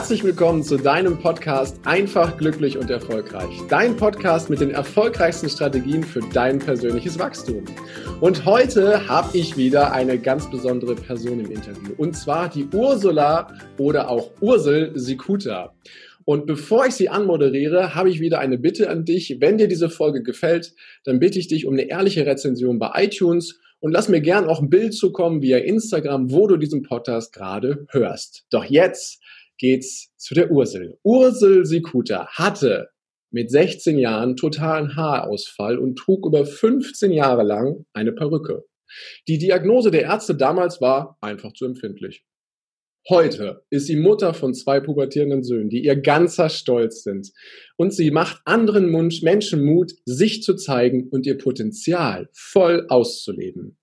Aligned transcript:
Herzlich 0.00 0.24
willkommen 0.24 0.62
zu 0.62 0.78
deinem 0.78 1.18
Podcast 1.18 1.78
Einfach, 1.84 2.38
glücklich 2.38 2.78
und 2.78 2.88
erfolgreich. 2.88 3.50
Dein 3.68 3.98
Podcast 3.98 4.48
mit 4.48 4.62
den 4.62 4.70
erfolgreichsten 4.70 5.50
Strategien 5.50 6.02
für 6.02 6.20
dein 6.32 6.58
persönliches 6.58 7.18
Wachstum. 7.18 7.66
Und 8.18 8.46
heute 8.46 9.06
habe 9.08 9.36
ich 9.36 9.58
wieder 9.58 9.92
eine 9.92 10.18
ganz 10.18 10.50
besondere 10.50 10.94
Person 10.94 11.40
im 11.40 11.50
Interview. 11.50 11.92
Und 11.98 12.16
zwar 12.16 12.48
die 12.48 12.66
Ursula 12.72 13.52
oder 13.76 14.08
auch 14.08 14.30
Ursel 14.40 14.92
Sikuta. 14.94 15.74
Und 16.24 16.46
bevor 16.46 16.86
ich 16.86 16.94
sie 16.94 17.10
anmoderiere, 17.10 17.94
habe 17.94 18.08
ich 18.08 18.20
wieder 18.20 18.38
eine 18.38 18.56
Bitte 18.56 18.88
an 18.88 19.04
dich. 19.04 19.36
Wenn 19.38 19.58
dir 19.58 19.68
diese 19.68 19.90
Folge 19.90 20.22
gefällt, 20.22 20.72
dann 21.04 21.20
bitte 21.20 21.38
ich 21.38 21.48
dich 21.48 21.66
um 21.66 21.74
eine 21.74 21.90
ehrliche 21.90 22.24
Rezension 22.24 22.78
bei 22.78 22.90
iTunes 23.04 23.60
und 23.80 23.92
lass 23.92 24.08
mir 24.08 24.22
gern 24.22 24.48
auch 24.48 24.62
ein 24.62 24.70
Bild 24.70 24.94
zukommen 24.94 25.42
via 25.42 25.58
Instagram, 25.58 26.32
wo 26.32 26.46
du 26.46 26.56
diesen 26.56 26.84
Podcast 26.84 27.34
gerade 27.34 27.86
hörst. 27.90 28.46
Doch 28.50 28.64
jetzt 28.64 29.20
geht's 29.60 30.12
zu 30.16 30.34
der 30.34 30.50
Ursel. 30.50 30.98
Ursel 31.04 31.64
Sikuta 31.64 32.26
hatte 32.28 32.88
mit 33.30 33.50
16 33.50 33.98
Jahren 33.98 34.34
totalen 34.34 34.96
Haarausfall 34.96 35.78
und 35.78 35.96
trug 35.96 36.26
über 36.26 36.44
15 36.44 37.12
Jahre 37.12 37.44
lang 37.44 37.84
eine 37.92 38.12
Perücke. 38.12 38.64
Die 39.28 39.38
Diagnose 39.38 39.92
der 39.92 40.02
Ärzte 40.02 40.34
damals 40.34 40.80
war 40.80 41.16
einfach 41.20 41.52
zu 41.52 41.64
empfindlich. 41.66 42.24
Heute 43.08 43.64
ist 43.70 43.86
sie 43.86 43.96
Mutter 43.96 44.34
von 44.34 44.52
zwei 44.52 44.80
pubertierenden 44.80 45.42
Söhnen, 45.42 45.70
die 45.70 45.84
ihr 45.84 45.96
ganzer 45.96 46.48
Stolz 46.48 47.02
sind. 47.02 47.30
Und 47.76 47.94
sie 47.94 48.10
macht 48.10 48.42
anderen 48.44 48.90
Menschen 49.22 49.64
Mut, 49.64 49.92
sich 50.04 50.42
zu 50.42 50.54
zeigen 50.54 51.08
und 51.08 51.26
ihr 51.26 51.38
Potenzial 51.38 52.28
voll 52.32 52.86
auszuleben. 52.88 53.78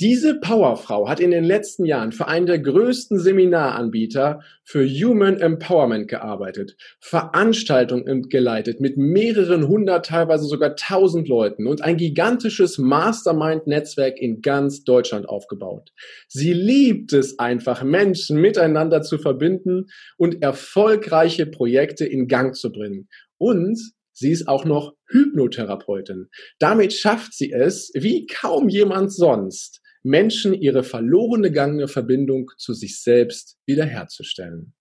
Diese 0.00 0.40
Powerfrau 0.40 1.08
hat 1.08 1.20
in 1.20 1.30
den 1.30 1.44
letzten 1.44 1.84
Jahren 1.84 2.10
für 2.10 2.26
einen 2.26 2.46
der 2.46 2.58
größten 2.58 3.16
Seminaranbieter 3.20 4.40
für 4.64 4.84
Human 4.84 5.38
Empowerment 5.40 6.08
gearbeitet, 6.08 6.76
Veranstaltungen 6.98 8.28
geleitet 8.28 8.80
mit 8.80 8.96
mehreren 8.96 9.68
hundert, 9.68 10.06
teilweise 10.06 10.46
sogar 10.46 10.74
tausend 10.74 11.28
Leuten 11.28 11.68
und 11.68 11.80
ein 11.80 11.96
gigantisches 11.96 12.76
Mastermind-Netzwerk 12.76 14.18
in 14.20 14.40
ganz 14.40 14.82
Deutschland 14.82 15.28
aufgebaut. 15.28 15.92
Sie 16.26 16.52
liebt 16.52 17.12
es 17.12 17.38
einfach, 17.38 17.84
Menschen 17.84 18.40
miteinander 18.40 19.02
zu 19.02 19.18
verbinden 19.18 19.86
und 20.16 20.42
erfolgreiche 20.42 21.46
Projekte 21.46 22.04
in 22.04 22.26
Gang 22.26 22.56
zu 22.56 22.72
bringen. 22.72 23.08
Und 23.38 23.78
Sie 24.16 24.30
ist 24.30 24.46
auch 24.46 24.64
noch 24.64 24.94
Hypnotherapeutin. 25.08 26.28
Damit 26.60 26.92
schafft 26.92 27.34
sie 27.34 27.50
es, 27.50 27.90
wie 27.94 28.26
kaum 28.26 28.68
jemand 28.68 29.12
sonst, 29.12 29.80
Menschen 30.04 30.54
ihre 30.54 30.84
verlorene 30.84 31.48
gegangene 31.48 31.88
Verbindung 31.88 32.50
zu 32.58 32.74
sich 32.74 33.00
selbst 33.02 33.56
wiederherzustellen. 33.66 34.74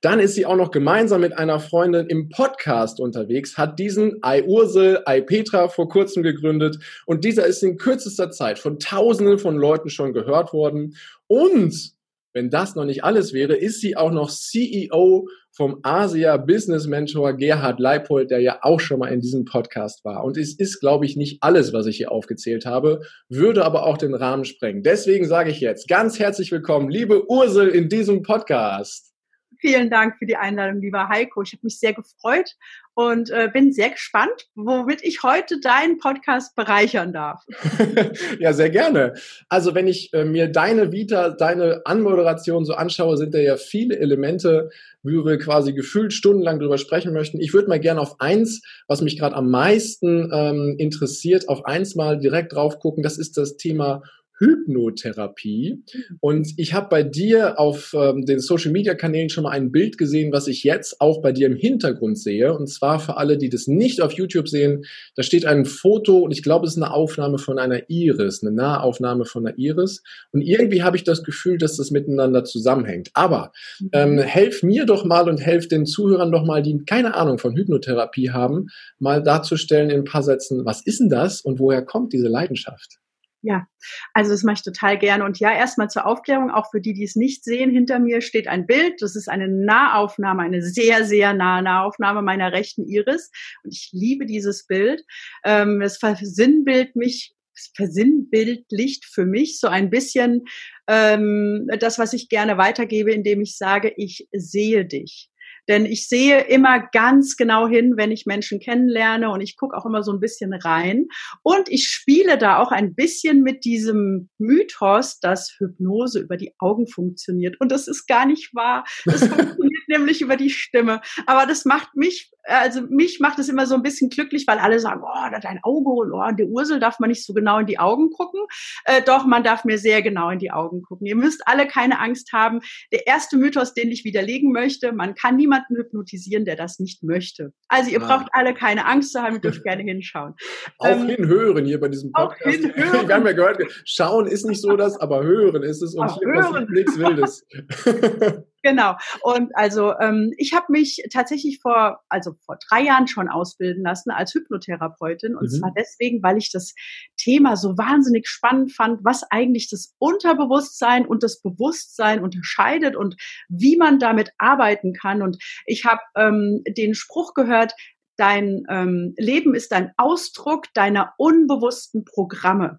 Dann 0.00 0.18
ist 0.18 0.34
sie 0.34 0.46
auch 0.46 0.56
noch 0.56 0.70
gemeinsam 0.70 1.20
mit 1.20 1.36
einer 1.38 1.60
Freundin 1.60 2.06
im 2.06 2.28
Podcast 2.28 2.98
unterwegs, 2.98 3.56
hat 3.56 3.78
diesen 3.78 4.20
I 4.24 4.42
Ursel, 4.44 5.04
I 5.08 5.20
Petra 5.20 5.68
vor 5.68 5.88
kurzem 5.88 6.22
gegründet 6.22 6.78
und 7.06 7.24
dieser 7.24 7.46
ist 7.46 7.62
in 7.62 7.76
kürzester 7.76 8.30
Zeit 8.30 8.58
von 8.58 8.78
Tausenden 8.78 9.38
von 9.38 9.56
Leuten 9.56 9.90
schon 9.90 10.12
gehört 10.12 10.52
worden 10.52 10.96
und 11.28 11.92
wenn 12.32 12.50
das 12.50 12.76
noch 12.76 12.84
nicht 12.84 13.02
alles 13.02 13.32
wäre, 13.32 13.56
ist 13.56 13.80
sie 13.80 13.96
auch 13.96 14.12
noch 14.12 14.30
CEO 14.30 15.26
vom 15.50 15.80
Asia 15.82 16.36
Business 16.36 16.86
Mentor 16.86 17.36
Gerhard 17.36 17.80
Leipold, 17.80 18.30
der 18.30 18.40
ja 18.40 18.58
auch 18.62 18.78
schon 18.78 19.00
mal 19.00 19.08
in 19.08 19.20
diesem 19.20 19.44
Podcast 19.44 20.04
war. 20.04 20.22
Und 20.22 20.36
es 20.36 20.56
ist, 20.56 20.80
glaube 20.80 21.06
ich, 21.06 21.16
nicht 21.16 21.42
alles, 21.42 21.72
was 21.72 21.86
ich 21.86 21.96
hier 21.96 22.12
aufgezählt 22.12 22.66
habe, 22.66 23.00
würde 23.28 23.64
aber 23.64 23.84
auch 23.84 23.98
den 23.98 24.14
Rahmen 24.14 24.44
sprengen. 24.44 24.82
Deswegen 24.82 25.26
sage 25.26 25.50
ich 25.50 25.60
jetzt 25.60 25.88
ganz 25.88 26.18
herzlich 26.18 26.52
willkommen, 26.52 26.88
liebe 26.88 27.28
Ursel, 27.28 27.68
in 27.68 27.88
diesem 27.88 28.22
Podcast. 28.22 29.12
Vielen 29.58 29.90
Dank 29.90 30.16
für 30.18 30.24
die 30.24 30.36
Einladung, 30.36 30.80
lieber 30.80 31.08
Heiko. 31.08 31.42
Ich 31.42 31.52
habe 31.52 31.60
mich 31.64 31.78
sehr 31.78 31.92
gefreut 31.92 32.54
und 33.00 33.30
äh, 33.30 33.48
bin 33.50 33.72
sehr 33.72 33.90
gespannt, 33.90 34.48
womit 34.54 35.02
ich 35.02 35.22
heute 35.22 35.58
deinen 35.58 35.96
Podcast 35.96 36.54
bereichern 36.54 37.14
darf. 37.14 37.42
ja, 38.38 38.52
sehr 38.52 38.68
gerne. 38.68 39.14
Also 39.48 39.74
wenn 39.74 39.86
ich 39.86 40.12
äh, 40.12 40.26
mir 40.26 40.48
deine 40.48 40.92
Vita, 40.92 41.30
deine 41.30 41.80
Anmoderation 41.86 42.66
so 42.66 42.74
anschaue, 42.74 43.16
sind 43.16 43.32
da 43.32 43.38
ja 43.38 43.56
viele 43.56 43.98
Elemente, 43.98 44.68
wie 45.02 45.24
wir 45.24 45.38
quasi 45.38 45.72
gefühlt 45.72 46.12
stundenlang 46.12 46.58
drüber 46.58 46.76
sprechen 46.76 47.14
möchten. 47.14 47.40
Ich 47.40 47.54
würde 47.54 47.68
mal 47.68 47.80
gerne 47.80 48.02
auf 48.02 48.20
eins, 48.20 48.60
was 48.86 49.00
mich 49.00 49.18
gerade 49.18 49.34
am 49.34 49.50
meisten 49.50 50.30
ähm, 50.30 50.74
interessiert, 50.76 51.48
auf 51.48 51.64
eins 51.64 51.94
mal 51.94 52.18
direkt 52.18 52.52
drauf 52.52 52.80
gucken. 52.80 53.02
Das 53.02 53.16
ist 53.16 53.38
das 53.38 53.56
Thema 53.56 54.02
Hypnotherapie. 54.40 55.84
Und 56.20 56.54
ich 56.56 56.72
habe 56.72 56.88
bei 56.88 57.02
dir 57.02 57.58
auf 57.58 57.94
ähm, 57.94 58.24
den 58.24 58.40
Social-Media-Kanälen 58.40 59.28
schon 59.28 59.44
mal 59.44 59.50
ein 59.50 59.70
Bild 59.70 59.98
gesehen, 59.98 60.32
was 60.32 60.48
ich 60.48 60.64
jetzt 60.64 61.00
auch 61.00 61.20
bei 61.20 61.32
dir 61.32 61.46
im 61.46 61.56
Hintergrund 61.56 62.18
sehe. 62.18 62.54
Und 62.56 62.66
zwar 62.68 62.98
für 63.00 63.18
alle, 63.18 63.36
die 63.36 63.50
das 63.50 63.66
nicht 63.66 64.00
auf 64.00 64.12
YouTube 64.12 64.48
sehen, 64.48 64.84
da 65.14 65.22
steht 65.22 65.44
ein 65.44 65.66
Foto 65.66 66.18
und 66.18 66.32
ich 66.32 66.42
glaube, 66.42 66.66
es 66.66 66.72
ist 66.72 66.82
eine 66.82 66.92
Aufnahme 66.92 67.38
von 67.38 67.58
einer 67.58 67.90
Iris, 67.90 68.42
eine 68.42 68.52
Nahaufnahme 68.52 69.26
von 69.26 69.46
einer 69.46 69.58
Iris. 69.58 70.02
Und 70.32 70.40
irgendwie 70.40 70.82
habe 70.82 70.96
ich 70.96 71.04
das 71.04 71.22
Gefühl, 71.22 71.58
dass 71.58 71.76
das 71.76 71.90
miteinander 71.90 72.44
zusammenhängt. 72.44 73.10
Aber 73.12 73.52
ähm, 73.92 74.14
mhm. 74.14 74.18
helf 74.20 74.62
mir 74.62 74.86
doch 74.86 75.04
mal 75.04 75.28
und 75.28 75.38
helf 75.38 75.68
den 75.68 75.84
Zuhörern 75.84 76.32
doch 76.32 76.44
mal, 76.44 76.62
die 76.62 76.78
keine 76.86 77.14
Ahnung 77.14 77.38
von 77.38 77.54
Hypnotherapie 77.54 78.30
haben, 78.30 78.68
mal 78.98 79.22
darzustellen 79.22 79.90
in 79.90 80.00
ein 80.00 80.04
paar 80.04 80.22
Sätzen, 80.22 80.64
was 80.64 80.80
ist 80.86 81.00
denn 81.00 81.10
das 81.10 81.42
und 81.42 81.58
woher 81.58 81.82
kommt 81.82 82.14
diese 82.14 82.28
Leidenschaft? 82.28 82.98
Ja, 83.42 83.66
also 84.12 84.32
das 84.32 84.42
mache 84.42 84.56
ich 84.56 84.62
total 84.62 84.98
gerne. 84.98 85.24
Und 85.24 85.40
ja, 85.40 85.50
erstmal 85.52 85.88
zur 85.88 86.06
Aufklärung, 86.06 86.50
auch 86.50 86.70
für 86.70 86.80
die, 86.80 86.92
die 86.92 87.04
es 87.04 87.16
nicht 87.16 87.42
sehen, 87.42 87.70
hinter 87.70 87.98
mir 87.98 88.20
steht 88.20 88.48
ein 88.48 88.66
Bild. 88.66 89.00
Das 89.00 89.16
ist 89.16 89.28
eine 89.28 89.48
Nahaufnahme, 89.48 90.42
eine 90.42 90.62
sehr, 90.62 91.04
sehr 91.04 91.32
nahe 91.32 91.62
Nahaufnahme 91.62 92.20
meiner 92.20 92.52
rechten 92.52 92.86
Iris. 92.86 93.30
Und 93.64 93.72
ich 93.72 93.88
liebe 93.92 94.26
dieses 94.26 94.66
Bild. 94.66 95.02
Ähm, 95.44 95.80
es 95.80 95.96
versinnbild 95.96 96.96
mich 96.96 97.34
versinnbildlicht 97.74 99.04
für 99.04 99.26
mich 99.26 99.58
so 99.60 99.68
ein 99.68 99.90
bisschen 99.90 100.44
ähm, 100.86 101.66
das, 101.78 101.98
was 101.98 102.12
ich 102.12 102.28
gerne 102.28 102.58
weitergebe, 102.58 103.12
indem 103.12 103.40
ich 103.42 103.56
sage, 103.56 103.92
ich 103.96 104.28
sehe 104.32 104.84
dich. 104.84 105.29
Denn 105.70 105.86
ich 105.86 106.08
sehe 106.08 106.40
immer 106.40 106.80
ganz 106.80 107.36
genau 107.36 107.68
hin, 107.68 107.94
wenn 107.96 108.10
ich 108.10 108.26
Menschen 108.26 108.58
kennenlerne 108.58 109.30
und 109.30 109.40
ich 109.40 109.56
gucke 109.56 109.76
auch 109.76 109.86
immer 109.86 110.02
so 110.02 110.12
ein 110.12 110.18
bisschen 110.18 110.52
rein. 110.52 111.06
Und 111.44 111.68
ich 111.68 111.86
spiele 111.86 112.36
da 112.38 112.58
auch 112.58 112.72
ein 112.72 112.96
bisschen 112.96 113.42
mit 113.42 113.64
diesem 113.64 114.28
Mythos, 114.38 115.20
dass 115.20 115.54
Hypnose 115.58 116.18
über 116.18 116.36
die 116.36 116.52
Augen 116.58 116.88
funktioniert. 116.88 117.60
Und 117.60 117.70
das 117.70 117.86
ist 117.86 118.08
gar 118.08 118.26
nicht 118.26 118.52
wahr. 118.52 118.84
Das 119.04 119.20
funktioniert 119.28 119.88
nämlich 119.88 120.20
über 120.20 120.36
die 120.36 120.50
Stimme. 120.50 121.00
Aber 121.26 121.46
das 121.46 121.64
macht 121.64 121.94
mich 121.94 122.32
also 122.58 122.82
mich 122.82 123.20
macht 123.20 123.38
es 123.38 123.48
immer 123.48 123.66
so 123.66 123.74
ein 123.74 123.82
bisschen 123.82 124.10
glücklich, 124.10 124.46
weil 124.46 124.58
alle 124.58 124.80
sagen, 124.80 125.02
oh, 125.04 125.38
dein 125.40 125.60
Auge, 125.62 125.90
oh, 125.90 126.30
der 126.32 126.46
Ursel 126.46 126.80
darf 126.80 126.98
man 126.98 127.10
nicht 127.10 127.24
so 127.24 127.32
genau 127.32 127.58
in 127.58 127.66
die 127.66 127.78
Augen 127.78 128.10
gucken. 128.10 128.40
Äh, 128.84 129.02
doch, 129.02 129.26
man 129.26 129.44
darf 129.44 129.64
mir 129.64 129.78
sehr 129.78 130.02
genau 130.02 130.30
in 130.30 130.38
die 130.38 130.50
Augen 130.50 130.82
gucken. 130.82 131.06
Ihr 131.06 131.16
müsst 131.16 131.42
alle 131.46 131.66
keine 131.66 132.00
Angst 132.00 132.32
haben. 132.32 132.60
Der 132.92 133.06
erste 133.06 133.36
Mythos, 133.36 133.74
den 133.74 133.90
ich 133.90 134.04
widerlegen 134.04 134.52
möchte, 134.52 134.92
man 134.92 135.14
kann 135.14 135.36
niemanden 135.36 135.76
hypnotisieren, 135.76 136.44
der 136.44 136.56
das 136.56 136.78
nicht 136.78 137.02
möchte. 137.02 137.52
Also 137.68 137.90
ihr 137.90 138.02
ah. 138.02 138.06
braucht 138.06 138.28
alle 138.32 138.54
keine 138.54 138.86
Angst 138.86 139.12
zu 139.12 139.22
haben, 139.22 139.36
ihr 139.36 139.40
dürft 139.40 139.62
gerne 139.64 139.82
hinschauen. 139.82 140.34
Auch 140.78 140.88
ähm, 140.88 141.08
hinhören 141.08 141.64
hier 141.64 141.80
bei 141.80 141.88
diesem 141.88 142.12
Podcast. 142.12 142.56
Hinhören. 142.60 143.08
Wir 143.08 143.14
haben 143.14 143.26
ja 143.26 143.32
gehört, 143.32 143.62
schauen 143.84 144.26
ist 144.26 144.44
nicht 144.46 144.60
so 144.60 144.76
das, 144.76 144.98
aber 145.00 145.22
hören 145.22 145.62
ist 145.62 145.82
es 145.82 145.94
und 145.94 146.06
auch 146.06 146.18
hier 146.18 146.28
hören. 146.28 146.66
nichts 146.70 146.98
Wildes. 146.98 147.46
Genau. 148.62 148.96
Und 149.22 149.56
also 149.56 149.94
ähm, 150.00 150.32
ich 150.36 150.52
habe 150.52 150.66
mich 150.68 151.02
tatsächlich 151.12 151.60
vor, 151.60 152.00
also 152.08 152.34
vor 152.44 152.58
drei 152.68 152.82
Jahren 152.82 153.08
schon 153.08 153.28
ausbilden 153.28 153.82
lassen 153.84 154.10
als 154.10 154.34
Hypnotherapeutin. 154.34 155.34
Und 155.34 155.50
mhm. 155.50 155.58
zwar 155.58 155.72
deswegen, 155.76 156.22
weil 156.22 156.36
ich 156.36 156.50
das 156.52 156.74
Thema 157.16 157.56
so 157.56 157.78
wahnsinnig 157.78 158.28
spannend 158.28 158.72
fand, 158.72 159.00
was 159.02 159.24
eigentlich 159.30 159.70
das 159.70 159.94
Unterbewusstsein 159.98 161.06
und 161.06 161.22
das 161.22 161.40
Bewusstsein 161.40 162.22
unterscheidet 162.22 162.96
und 162.96 163.16
wie 163.48 163.76
man 163.76 163.98
damit 163.98 164.30
arbeiten 164.36 164.92
kann. 164.92 165.22
Und 165.22 165.38
ich 165.64 165.86
habe 165.86 166.00
ähm, 166.16 166.62
den 166.68 166.94
Spruch 166.94 167.32
gehört, 167.32 167.72
dein 168.16 168.64
ähm, 168.68 169.14
Leben 169.16 169.54
ist 169.54 169.72
ein 169.72 169.92
Ausdruck 169.96 170.66
deiner 170.74 171.14
unbewussten 171.16 172.04
Programme. 172.04 172.78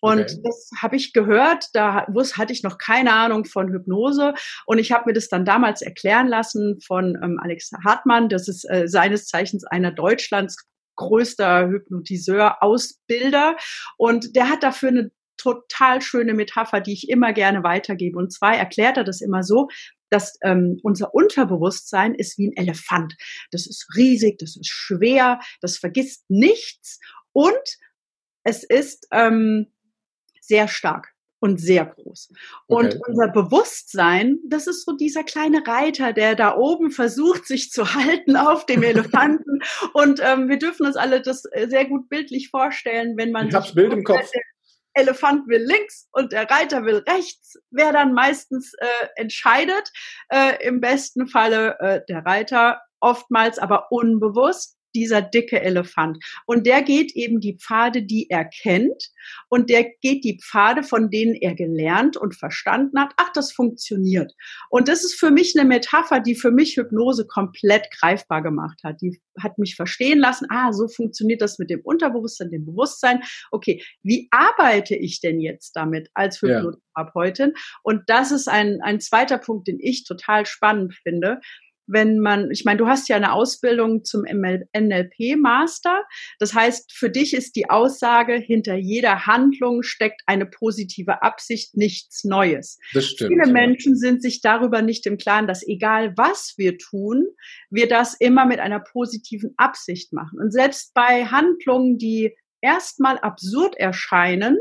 Und 0.00 0.20
okay. 0.20 0.40
das 0.44 0.70
habe 0.80 0.96
ich 0.96 1.12
gehört, 1.12 1.66
da 1.72 2.06
wusste, 2.08 2.36
hatte 2.36 2.52
ich 2.52 2.62
noch 2.62 2.78
keine 2.78 3.12
Ahnung 3.12 3.44
von 3.44 3.72
Hypnose. 3.72 4.34
Und 4.66 4.78
ich 4.78 4.92
habe 4.92 5.04
mir 5.06 5.12
das 5.14 5.28
dann 5.28 5.44
damals 5.44 5.82
erklären 5.82 6.28
lassen 6.28 6.80
von 6.80 7.18
ähm, 7.22 7.38
Alex 7.42 7.70
Hartmann. 7.84 8.28
Das 8.28 8.48
ist 8.48 8.68
äh, 8.70 8.88
seines 8.88 9.26
Zeichens 9.26 9.64
einer 9.64 9.92
Deutschlands 9.92 10.56
größter 10.96 11.68
Hypnotiseur, 11.68 12.62
Ausbilder. 12.62 13.56
Und 13.96 14.34
der 14.34 14.48
hat 14.48 14.62
dafür 14.62 14.90
eine 14.90 15.10
total 15.36 16.00
schöne 16.00 16.34
Metapher, 16.34 16.80
die 16.80 16.92
ich 16.92 17.08
immer 17.08 17.32
gerne 17.32 17.62
weitergebe. 17.62 18.18
Und 18.18 18.32
zwar 18.32 18.56
erklärt 18.56 18.96
er 18.96 19.04
das 19.04 19.20
immer 19.20 19.42
so, 19.42 19.68
dass 20.10 20.38
ähm, 20.42 20.78
unser 20.82 21.14
Unterbewusstsein 21.14 22.14
ist 22.14 22.38
wie 22.38 22.48
ein 22.48 22.56
Elefant. 22.56 23.14
Das 23.50 23.66
ist 23.66 23.86
riesig, 23.96 24.38
das 24.38 24.56
ist 24.56 24.68
schwer, 24.68 25.40
das 25.60 25.78
vergisst 25.78 26.24
nichts 26.28 27.00
und 27.32 27.58
es 28.46 28.62
ist 28.62 29.08
ähm, 29.10 29.66
sehr 30.40 30.68
stark. 30.68 31.12
und 31.38 31.60
sehr 31.60 31.84
groß. 31.84 32.32
Und 32.66 32.94
okay. 32.94 33.00
unser 33.06 33.28
Bewusstsein, 33.28 34.38
das 34.48 34.66
ist 34.66 34.86
so 34.86 34.96
dieser 34.96 35.22
kleine 35.22 35.66
Reiter, 35.66 36.14
der 36.14 36.34
da 36.34 36.56
oben 36.56 36.90
versucht, 36.90 37.46
sich 37.46 37.70
zu 37.70 37.94
halten 37.94 38.36
auf 38.36 38.64
dem 38.64 38.82
Elefanten. 38.82 39.60
und 39.92 40.20
ähm, 40.24 40.48
wir 40.48 40.58
dürfen 40.58 40.86
uns 40.86 40.96
alle 40.96 41.20
das 41.20 41.44
äh, 41.52 41.68
sehr 41.68 41.84
gut 41.84 42.08
bildlich 42.08 42.48
vorstellen, 42.48 43.16
wenn 43.18 43.32
man. 43.32 43.48
Ich 43.48 43.54
hab's 43.54 43.74
Bild 43.74 43.92
im 43.92 44.02
Kopf. 44.02 44.30
Elefant 44.94 45.46
will 45.46 45.62
links 45.62 46.08
und 46.12 46.32
der 46.32 46.50
Reiter 46.50 46.86
will 46.86 47.04
rechts, 47.06 47.58
wer 47.70 47.92
dann 47.92 48.14
meistens 48.14 48.72
äh, 48.78 49.06
entscheidet. 49.16 49.92
Äh, 50.30 50.66
Im 50.66 50.80
besten 50.80 51.28
Falle 51.28 51.76
äh, 51.80 52.00
der 52.08 52.24
Reiter, 52.24 52.80
oftmals 53.00 53.58
aber 53.58 53.92
unbewusst 53.92 54.75
dieser 54.96 55.22
dicke 55.22 55.60
Elefant. 55.60 56.18
Und 56.46 56.66
der 56.66 56.82
geht 56.82 57.14
eben 57.14 57.40
die 57.40 57.56
Pfade, 57.56 58.02
die 58.02 58.30
er 58.30 58.46
kennt. 58.46 59.10
Und 59.48 59.70
der 59.70 59.84
geht 60.00 60.24
die 60.24 60.40
Pfade, 60.40 60.82
von 60.82 61.10
denen 61.10 61.34
er 61.34 61.54
gelernt 61.54 62.16
und 62.16 62.34
verstanden 62.34 62.98
hat. 62.98 63.12
Ach, 63.16 63.30
das 63.34 63.52
funktioniert. 63.52 64.32
Und 64.70 64.88
das 64.88 65.04
ist 65.04 65.18
für 65.18 65.30
mich 65.30 65.54
eine 65.56 65.68
Metapher, 65.68 66.20
die 66.20 66.34
für 66.34 66.50
mich 66.50 66.76
Hypnose 66.76 67.26
komplett 67.26 67.90
greifbar 67.90 68.42
gemacht 68.42 68.80
hat. 68.82 69.00
Die 69.02 69.20
hat 69.38 69.58
mich 69.58 69.76
verstehen 69.76 70.18
lassen, 70.18 70.46
ah, 70.50 70.72
so 70.72 70.88
funktioniert 70.88 71.42
das 71.42 71.58
mit 71.58 71.68
dem 71.68 71.80
Unterbewusstsein, 71.82 72.50
dem 72.50 72.64
Bewusstsein. 72.64 73.22
Okay, 73.50 73.82
wie 74.02 74.28
arbeite 74.30 74.96
ich 74.96 75.20
denn 75.20 75.40
jetzt 75.40 75.72
damit 75.72 76.08
als 76.14 76.40
Hypnotherapeutin? 76.40 77.52
Ja. 77.54 77.62
Und 77.82 78.02
das 78.06 78.32
ist 78.32 78.48
ein, 78.48 78.80
ein 78.82 79.00
zweiter 79.00 79.36
Punkt, 79.38 79.68
den 79.68 79.78
ich 79.78 80.04
total 80.04 80.46
spannend 80.46 80.94
finde 80.94 81.40
wenn 81.86 82.18
man, 82.18 82.50
ich 82.50 82.64
meine, 82.64 82.78
du 82.78 82.86
hast 82.86 83.08
ja 83.08 83.16
eine 83.16 83.32
Ausbildung 83.32 84.04
zum 84.04 84.22
NLP-Master. 84.22 86.04
Das 86.38 86.54
heißt, 86.54 86.92
für 86.92 87.10
dich 87.10 87.34
ist 87.34 87.56
die 87.56 87.70
Aussage, 87.70 88.34
hinter 88.34 88.74
jeder 88.74 89.26
Handlung 89.26 89.82
steckt 89.82 90.22
eine 90.26 90.46
positive 90.46 91.22
Absicht, 91.22 91.76
nichts 91.76 92.24
Neues. 92.24 92.78
Das 92.92 93.06
stimmt. 93.06 93.32
Viele 93.32 93.46
ja. 93.46 93.52
Menschen 93.52 93.96
sind 93.96 94.22
sich 94.22 94.40
darüber 94.40 94.82
nicht 94.82 95.06
im 95.06 95.16
Klaren, 95.16 95.46
dass 95.46 95.66
egal 95.66 96.12
was 96.16 96.54
wir 96.56 96.78
tun, 96.78 97.26
wir 97.70 97.88
das 97.88 98.14
immer 98.14 98.46
mit 98.46 98.58
einer 98.58 98.80
positiven 98.80 99.54
Absicht 99.56 100.12
machen. 100.12 100.38
Und 100.40 100.52
selbst 100.52 100.92
bei 100.94 101.26
Handlungen, 101.26 101.98
die 101.98 102.36
erstmal 102.60 103.18
absurd 103.18 103.76
erscheinen, 103.76 104.58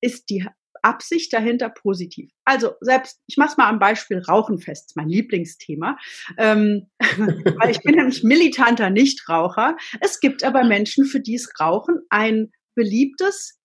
ist 0.00 0.30
die 0.30 0.46
Absicht 0.82 1.32
dahinter 1.32 1.70
positiv. 1.70 2.30
Also 2.44 2.72
selbst, 2.80 3.20
ich 3.26 3.36
mache 3.36 3.50
es 3.50 3.56
mal 3.56 3.68
am 3.68 3.78
Beispiel 3.78 4.18
Rauchen 4.18 4.58
fest, 4.58 4.92
mein 4.96 5.08
Lieblingsthema, 5.08 5.96
ähm, 6.38 6.90
weil 7.00 7.70
ich 7.70 7.80
bin 7.80 7.94
nämlich 7.94 8.22
militanter 8.22 8.90
Nichtraucher. 8.90 9.76
Es 10.00 10.20
gibt 10.20 10.44
aber 10.44 10.64
Menschen, 10.64 11.04
für 11.04 11.20
die 11.20 11.34
ist 11.34 11.58
Rauchen 11.60 12.00
ein 12.10 12.50
beliebtes 12.74 13.58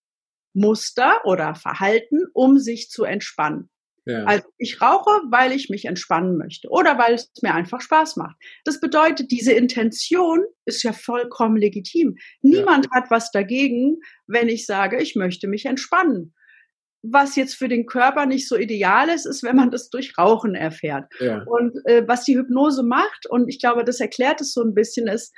Muster 0.53 1.21
oder 1.25 1.55
Verhalten, 1.55 2.25
um 2.33 2.57
sich 2.57 2.89
zu 2.89 3.03
entspannen. 3.03 3.69
Ja. 4.05 4.23
Also 4.23 4.47
ich 4.57 4.81
rauche, 4.81 5.11
weil 5.29 5.51
ich 5.51 5.69
mich 5.69 5.83
entspannen 5.83 6.37
möchte 6.37 6.69
oder 6.69 6.97
weil 6.97 7.15
es 7.15 7.29
mir 7.41 7.53
einfach 7.53 7.81
Spaß 7.81 8.15
macht. 8.15 8.37
Das 8.63 8.79
bedeutet, 8.79 9.31
diese 9.31 9.51
Intention 9.51 10.45
ist 10.63 10.83
ja 10.83 10.93
vollkommen 10.93 11.57
legitim. 11.57 12.15
Niemand 12.41 12.85
ja. 12.85 12.91
hat 12.95 13.11
was 13.11 13.31
dagegen, 13.31 13.97
wenn 14.25 14.47
ich 14.47 14.65
sage, 14.65 15.01
ich 15.01 15.15
möchte 15.15 15.49
mich 15.49 15.65
entspannen 15.65 16.33
was 17.03 17.35
jetzt 17.35 17.55
für 17.55 17.67
den 17.67 17.85
Körper 17.85 18.25
nicht 18.25 18.47
so 18.47 18.57
ideal 18.57 19.09
ist, 19.09 19.25
ist, 19.25 19.43
wenn 19.43 19.55
man 19.55 19.71
das 19.71 19.89
durch 19.89 20.17
Rauchen 20.17 20.55
erfährt. 20.55 21.05
Ja. 21.19 21.43
Und 21.43 21.73
äh, 21.85 22.07
was 22.07 22.23
die 22.23 22.37
Hypnose 22.37 22.83
macht, 22.83 23.27
und 23.29 23.47
ich 23.47 23.59
glaube, 23.59 23.83
das 23.83 23.99
erklärt 23.99 24.41
es 24.41 24.53
so 24.53 24.61
ein 24.61 24.73
bisschen, 24.73 25.07
ist, 25.07 25.33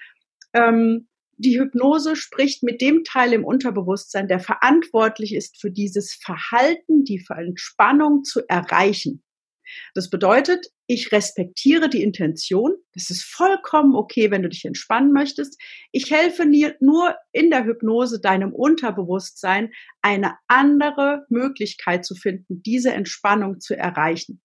ähm, 0.53 1.07
die 1.37 1.57
Hypnose 1.57 2.15
spricht 2.15 2.63
mit 2.63 2.81
dem 2.81 3.03
Teil 3.03 3.31
im 3.31 3.45
Unterbewusstsein, 3.45 4.27
der 4.27 4.39
verantwortlich 4.39 5.33
ist 5.33 5.59
für 5.59 5.71
dieses 5.71 6.13
Verhalten, 6.13 7.05
die 7.05 7.23
Entspannung 7.29 8.23
zu 8.23 8.41
erreichen. 8.47 9.23
Das 9.93 10.09
bedeutet, 10.09 10.67
ich 10.87 11.11
respektiere 11.11 11.89
die 11.89 12.03
Intention. 12.03 12.73
Das 12.93 13.09
ist 13.09 13.23
vollkommen 13.23 13.95
okay, 13.95 14.31
wenn 14.31 14.43
du 14.43 14.49
dich 14.49 14.65
entspannen 14.65 15.13
möchtest. 15.13 15.61
Ich 15.91 16.11
helfe 16.11 16.49
dir 16.49 16.75
nur 16.79 17.15
in 17.31 17.49
der 17.49 17.65
Hypnose 17.65 18.19
deinem 18.19 18.53
Unterbewusstsein 18.53 19.71
eine 20.01 20.35
andere 20.47 21.25
Möglichkeit 21.29 22.05
zu 22.05 22.15
finden, 22.15 22.61
diese 22.63 22.91
Entspannung 22.91 23.59
zu 23.59 23.75
erreichen 23.75 24.41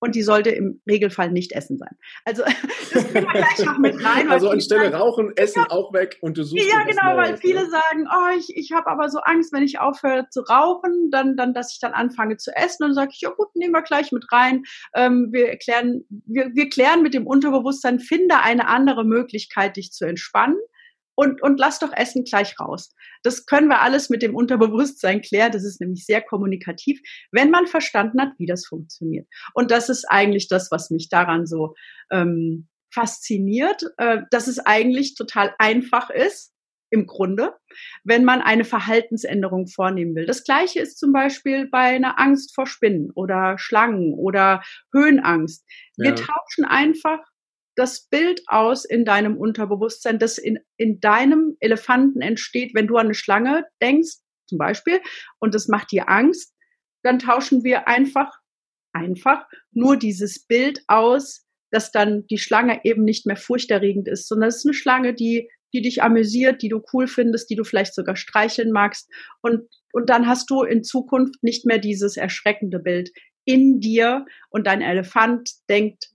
und 0.00 0.14
die 0.14 0.22
sollte 0.22 0.50
im 0.50 0.80
Regelfall 0.88 1.30
nicht 1.30 1.52
essen 1.52 1.78
sein. 1.78 1.96
Also 2.24 2.42
das 2.92 3.12
können 3.12 3.26
wir 3.26 3.32
gleich 3.32 3.58
noch 3.64 3.78
mit 3.78 4.04
rein. 4.04 4.28
Also 4.30 4.50
anstelle 4.50 4.92
Rauchen, 4.92 5.36
Essen 5.36 5.64
ja, 5.68 5.70
auch 5.70 5.92
weg 5.92 6.18
und 6.20 6.38
du 6.38 6.44
suchst 6.44 6.66
Ja, 6.66 6.84
genau, 6.84 7.16
weil 7.16 7.36
viele 7.36 7.62
ja. 7.62 7.70
sagen, 7.70 8.08
oh, 8.08 8.38
ich, 8.38 8.56
ich 8.56 8.72
habe 8.72 8.88
aber 8.88 9.08
so 9.08 9.18
Angst, 9.20 9.52
wenn 9.52 9.62
ich 9.62 9.78
aufhöre 9.78 10.28
zu 10.30 10.40
rauchen, 10.42 11.10
dann, 11.10 11.36
dann, 11.36 11.54
dass 11.54 11.72
ich 11.72 11.80
dann 11.80 11.92
anfange 11.92 12.36
zu 12.36 12.54
essen. 12.54 12.84
Und 12.84 12.90
dann 12.90 12.94
sage 12.94 13.10
ich, 13.14 13.20
ja 13.20 13.30
gut, 13.30 13.54
nehmen 13.54 13.72
wir 13.72 13.82
gleich 13.82 14.12
mit 14.12 14.30
rein. 14.32 14.64
Ähm, 14.94 15.28
wir 15.32 15.48
erklären, 15.48 16.04
wir, 16.08 16.50
wir 16.54 16.68
klären 16.68 17.02
mit 17.02 17.14
dem 17.14 17.26
Unterbewusstsein, 17.26 18.00
finde 18.00 18.38
eine 18.38 18.68
andere 18.68 19.04
Möglichkeit, 19.04 19.76
dich 19.76 19.92
zu 19.92 20.04
entspannen 20.04 20.58
und, 21.18 21.42
und 21.42 21.58
lass 21.58 21.80
doch 21.80 21.92
Essen 21.92 22.22
gleich 22.22 22.54
raus. 22.60 22.94
Das 23.24 23.44
können 23.44 23.66
wir 23.66 23.80
alles 23.80 24.08
mit 24.08 24.22
dem 24.22 24.36
Unterbewusstsein 24.36 25.20
klären. 25.20 25.50
Das 25.50 25.64
ist 25.64 25.80
nämlich 25.80 26.06
sehr 26.06 26.22
kommunikativ, 26.22 27.00
wenn 27.32 27.50
man 27.50 27.66
verstanden 27.66 28.20
hat, 28.20 28.34
wie 28.38 28.46
das 28.46 28.64
funktioniert. 28.64 29.26
Und 29.52 29.72
das 29.72 29.88
ist 29.88 30.04
eigentlich 30.08 30.46
das, 30.46 30.70
was 30.70 30.90
mich 30.90 31.08
daran 31.08 31.44
so 31.44 31.74
ähm, 32.12 32.68
fasziniert, 32.94 33.82
äh, 33.96 34.18
dass 34.30 34.46
es 34.46 34.60
eigentlich 34.60 35.16
total 35.16 35.52
einfach 35.58 36.08
ist, 36.08 36.52
im 36.90 37.08
Grunde, 37.08 37.52
wenn 38.04 38.24
man 38.24 38.40
eine 38.40 38.64
Verhaltensänderung 38.64 39.66
vornehmen 39.66 40.14
will. 40.14 40.24
Das 40.24 40.44
gleiche 40.44 40.78
ist 40.78 40.98
zum 41.00 41.12
Beispiel 41.12 41.66
bei 41.66 41.96
einer 41.96 42.20
Angst 42.20 42.54
vor 42.54 42.68
Spinnen 42.68 43.10
oder 43.10 43.58
Schlangen 43.58 44.14
oder 44.14 44.62
Höhenangst. 44.94 45.66
Wir 45.96 46.10
ja. 46.10 46.14
tauschen 46.14 46.64
einfach 46.64 47.18
das 47.78 48.08
Bild 48.08 48.42
aus 48.48 48.84
in 48.84 49.04
deinem 49.04 49.36
Unterbewusstsein, 49.36 50.18
das 50.18 50.36
in, 50.36 50.58
in 50.76 50.98
deinem 50.98 51.56
Elefanten 51.60 52.20
entsteht, 52.20 52.74
wenn 52.74 52.88
du 52.88 52.96
an 52.96 53.06
eine 53.06 53.14
Schlange 53.14 53.66
denkst, 53.80 54.16
zum 54.46 54.58
Beispiel, 54.58 55.00
und 55.38 55.54
das 55.54 55.68
macht 55.68 55.92
dir 55.92 56.08
Angst, 56.08 56.54
dann 57.04 57.20
tauschen 57.20 57.62
wir 57.62 57.86
einfach, 57.86 58.32
einfach 58.92 59.46
nur 59.70 59.96
dieses 59.96 60.44
Bild 60.44 60.82
aus, 60.88 61.46
dass 61.70 61.92
dann 61.92 62.26
die 62.26 62.38
Schlange 62.38 62.80
eben 62.82 63.04
nicht 63.04 63.26
mehr 63.26 63.36
furchterregend 63.36 64.08
ist, 64.08 64.26
sondern 64.26 64.48
es 64.48 64.56
ist 64.56 64.66
eine 64.66 64.74
Schlange, 64.74 65.14
die, 65.14 65.48
die 65.72 65.82
dich 65.82 66.02
amüsiert, 66.02 66.62
die 66.62 66.70
du 66.70 66.82
cool 66.92 67.06
findest, 67.06 67.48
die 67.48 67.56
du 67.56 67.62
vielleicht 67.62 67.94
sogar 67.94 68.16
streicheln 68.16 68.72
magst. 68.72 69.08
Und, 69.40 69.68
und 69.92 70.10
dann 70.10 70.26
hast 70.26 70.50
du 70.50 70.62
in 70.62 70.82
Zukunft 70.82 71.42
nicht 71.42 71.64
mehr 71.64 71.78
dieses 71.78 72.16
erschreckende 72.16 72.80
Bild 72.80 73.10
in 73.44 73.78
dir 73.78 74.26
und 74.50 74.66
dein 74.66 74.82
Elefant 74.82 75.50
denkt, 75.68 76.08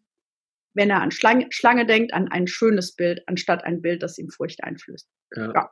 wenn 0.73 0.89
er 0.89 1.01
an 1.01 1.11
Schlange, 1.11 1.47
Schlange 1.49 1.85
denkt, 1.85 2.13
an 2.13 2.27
ein 2.29 2.47
schönes 2.47 2.95
Bild, 2.95 3.21
anstatt 3.27 3.63
ein 3.63 3.81
Bild, 3.81 4.03
das 4.03 4.17
ihm 4.17 4.29
Furcht 4.29 4.63
einflößt. 4.63 5.07
Ja. 5.35 5.53
ja. 5.53 5.69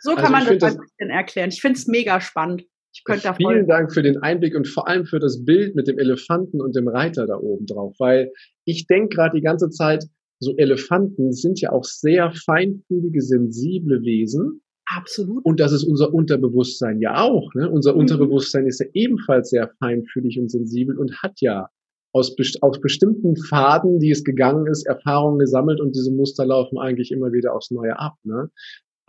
So 0.00 0.10
also 0.10 0.22
kann 0.22 0.32
man 0.32 0.44
das 0.58 0.74
ein 0.74 0.80
bisschen 0.80 1.10
erklären. 1.10 1.48
Ich 1.50 1.60
finde 1.60 1.78
es 1.78 1.86
mega 1.86 2.20
spannend. 2.20 2.64
Ich 2.92 3.02
könnte 3.04 3.24
da 3.24 3.34
Vielen 3.34 3.66
Dank 3.66 3.92
für 3.92 4.02
den 4.02 4.18
Einblick 4.22 4.54
und 4.54 4.68
vor 4.68 4.86
allem 4.86 5.04
für 5.04 5.18
das 5.18 5.44
Bild 5.44 5.74
mit 5.74 5.88
dem 5.88 5.98
Elefanten 5.98 6.60
und 6.60 6.76
dem 6.76 6.86
Reiter 6.86 7.26
da 7.26 7.36
oben 7.36 7.66
drauf, 7.66 7.94
weil 7.98 8.30
ich 8.64 8.86
denke 8.86 9.16
gerade 9.16 9.36
die 9.36 9.42
ganze 9.42 9.68
Zeit, 9.70 10.04
so 10.38 10.56
Elefanten 10.56 11.32
sind 11.32 11.60
ja 11.60 11.72
auch 11.72 11.84
sehr 11.84 12.32
feinfühlige, 12.32 13.20
sensible 13.20 14.02
Wesen. 14.02 14.60
Absolut. 14.86 15.44
Und 15.44 15.58
das 15.58 15.72
ist 15.72 15.84
unser 15.84 16.12
Unterbewusstsein 16.12 17.00
ja 17.00 17.20
auch. 17.20 17.52
Ne? 17.54 17.68
Unser 17.68 17.94
mhm. 17.94 18.00
Unterbewusstsein 18.00 18.66
ist 18.66 18.80
ja 18.80 18.86
ebenfalls 18.92 19.50
sehr 19.50 19.72
feinfühlig 19.80 20.38
und 20.38 20.50
sensibel 20.50 20.98
und 20.98 21.22
hat 21.22 21.40
ja 21.40 21.68
aus, 22.14 22.34
aus 22.60 22.80
bestimmten 22.80 23.36
Pfaden, 23.36 23.98
die 23.98 24.12
es 24.12 24.22
gegangen 24.22 24.68
ist, 24.68 24.86
Erfahrungen 24.86 25.40
gesammelt 25.40 25.80
und 25.80 25.96
diese 25.96 26.12
Muster 26.12 26.46
laufen 26.46 26.78
eigentlich 26.78 27.10
immer 27.10 27.32
wieder 27.32 27.54
aufs 27.54 27.72
Neue 27.72 27.98
ab. 27.98 28.14
Ne? 28.22 28.50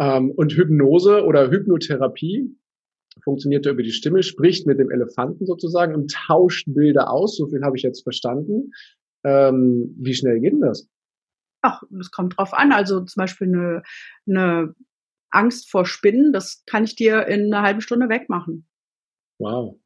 Ähm, 0.01 0.31
und 0.31 0.53
Hypnose 0.53 1.23
oder 1.23 1.51
Hypnotherapie 1.51 2.49
funktioniert 3.23 3.65
über 3.67 3.83
die 3.83 3.91
Stimme, 3.91 4.23
spricht 4.23 4.65
mit 4.65 4.79
dem 4.79 4.89
Elefanten 4.89 5.45
sozusagen 5.45 5.93
und 5.93 6.11
tauscht 6.11 6.65
Bilder 6.67 7.11
aus. 7.11 7.37
So 7.37 7.47
viel 7.47 7.63
habe 7.63 7.77
ich 7.77 7.83
jetzt 7.83 8.01
verstanden. 8.01 8.71
Ähm, 9.23 9.95
wie 9.99 10.15
schnell 10.15 10.39
geht 10.39 10.53
denn 10.53 10.61
das? 10.61 10.89
Ach, 11.61 11.83
es 11.99 12.09
kommt 12.11 12.37
drauf 12.37 12.53
an. 12.53 12.71
Also 12.71 13.01
zum 13.01 13.21
Beispiel 13.21 13.47
eine, 13.47 13.83
eine 14.27 14.75
Angst 15.29 15.69
vor 15.69 15.85
Spinnen, 15.85 16.33
das 16.33 16.63
kann 16.65 16.83
ich 16.83 16.95
dir 16.95 17.27
in 17.27 17.53
einer 17.53 17.61
halben 17.61 17.81
Stunde 17.81 18.09
wegmachen. 18.09 18.67
Wow. 19.39 19.77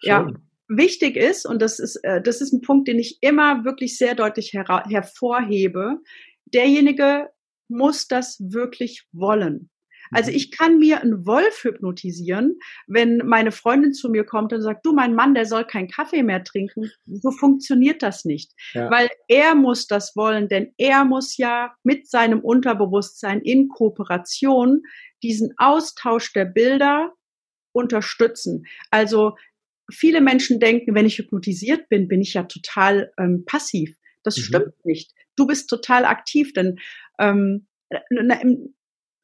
Schön. 0.00 0.08
Ja, 0.08 0.32
wichtig 0.68 1.16
ist, 1.16 1.46
und 1.46 1.60
das 1.60 1.78
ist, 1.78 1.96
äh, 2.04 2.22
das 2.22 2.40
ist 2.40 2.52
ein 2.52 2.60
Punkt, 2.60 2.88
den 2.88 2.98
ich 2.98 3.18
immer 3.20 3.64
wirklich 3.64 3.96
sehr 3.98 4.14
deutlich 4.14 4.52
her 4.52 4.84
hervorhebe, 4.88 5.98
derjenige 6.46 7.28
muss 7.68 8.06
das 8.06 8.38
wirklich 8.40 9.06
wollen. 9.12 9.70
Also 10.10 10.30
mhm. 10.30 10.36
ich 10.36 10.50
kann 10.50 10.78
mir 10.78 11.00
einen 11.00 11.26
Wolf 11.26 11.64
hypnotisieren, 11.64 12.58
wenn 12.86 13.18
meine 13.24 13.52
Freundin 13.52 13.92
zu 13.92 14.08
mir 14.08 14.24
kommt 14.24 14.52
und 14.52 14.62
sagt, 14.62 14.84
du, 14.84 14.92
mein 14.92 15.14
Mann, 15.14 15.34
der 15.34 15.46
soll 15.46 15.64
keinen 15.64 15.88
Kaffee 15.88 16.22
mehr 16.22 16.44
trinken. 16.44 16.90
So 17.06 17.30
funktioniert 17.30 18.02
das 18.02 18.24
nicht. 18.24 18.52
Ja. 18.72 18.90
Weil 18.90 19.08
er 19.28 19.54
muss 19.54 19.86
das 19.86 20.14
wollen, 20.14 20.48
denn 20.48 20.72
er 20.76 21.04
muss 21.04 21.36
ja 21.36 21.74
mit 21.82 22.08
seinem 22.08 22.40
Unterbewusstsein 22.40 23.40
in 23.40 23.68
Kooperation 23.68 24.82
diesen 25.22 25.54
Austausch 25.56 26.32
der 26.32 26.44
Bilder 26.44 27.12
unterstützen. 27.72 28.66
Also 28.90 29.36
viele 29.90 30.20
Menschen 30.20 30.60
denken, 30.60 30.94
wenn 30.94 31.06
ich 31.06 31.18
hypnotisiert 31.18 31.88
bin, 31.88 32.08
bin 32.08 32.20
ich 32.20 32.34
ja 32.34 32.44
total 32.44 33.12
ähm, 33.18 33.44
passiv. 33.44 33.96
Das 34.22 34.36
mhm. 34.36 34.42
stimmt 34.42 34.84
nicht. 34.84 35.12
Du 35.36 35.46
bist 35.46 35.68
total 35.68 36.04
aktiv, 36.04 36.52
denn 36.52 36.78
ähm, 37.18 37.66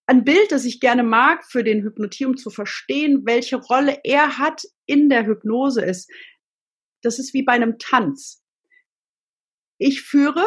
ein 0.06 0.24
Bild, 0.24 0.50
das 0.50 0.64
ich 0.64 0.80
gerne 0.80 1.02
mag 1.02 1.44
für 1.44 1.62
den 1.62 1.82
Hypnotie, 1.82 2.26
um 2.26 2.36
zu 2.36 2.50
verstehen, 2.50 3.22
welche 3.24 3.56
Rolle 3.56 3.98
er 4.04 4.38
hat 4.38 4.62
in 4.86 5.08
der 5.08 5.26
Hypnose 5.26 5.82
ist. 5.82 6.10
Das 7.02 7.18
ist 7.18 7.32
wie 7.32 7.42
bei 7.42 7.52
einem 7.52 7.78
Tanz. 7.78 8.42
Ich 9.78 10.02
führe 10.02 10.46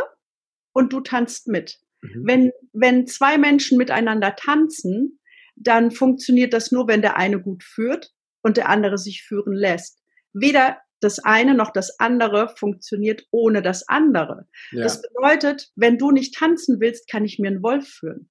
und 0.73 0.93
du 0.93 0.99
tanzt 0.99 1.47
mit. 1.47 1.79
Mhm. 2.01 2.23
Wenn, 2.25 2.51
wenn 2.73 3.07
zwei 3.07 3.37
Menschen 3.37 3.77
miteinander 3.77 4.35
tanzen, 4.35 5.19
dann 5.55 5.91
funktioniert 5.91 6.53
das 6.53 6.71
nur, 6.71 6.87
wenn 6.87 7.01
der 7.01 7.17
eine 7.17 7.41
gut 7.41 7.63
führt 7.63 8.13
und 8.41 8.57
der 8.57 8.69
andere 8.69 8.97
sich 8.97 9.23
führen 9.23 9.53
lässt. 9.53 10.02
Weder 10.33 10.77
das 10.99 11.19
eine 11.19 11.53
noch 11.53 11.71
das 11.71 11.99
andere 11.99 12.49
funktioniert 12.55 13.25
ohne 13.31 13.61
das 13.61 13.87
andere. 13.87 14.47
Ja. 14.71 14.83
Das 14.83 15.01
bedeutet, 15.01 15.69
wenn 15.75 15.97
du 15.97 16.11
nicht 16.11 16.35
tanzen 16.35 16.79
willst, 16.79 17.09
kann 17.09 17.25
ich 17.25 17.39
mir 17.39 17.49
einen 17.49 17.63
Wolf 17.63 17.87
führen. 17.87 18.29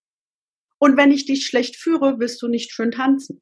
Und 0.78 0.97
wenn 0.97 1.12
ich 1.12 1.26
dich 1.26 1.47
schlecht 1.47 1.76
führe, 1.76 2.18
wirst 2.18 2.42
du 2.42 2.49
nicht 2.49 2.73
schön 2.73 2.90
tanzen. 2.90 3.40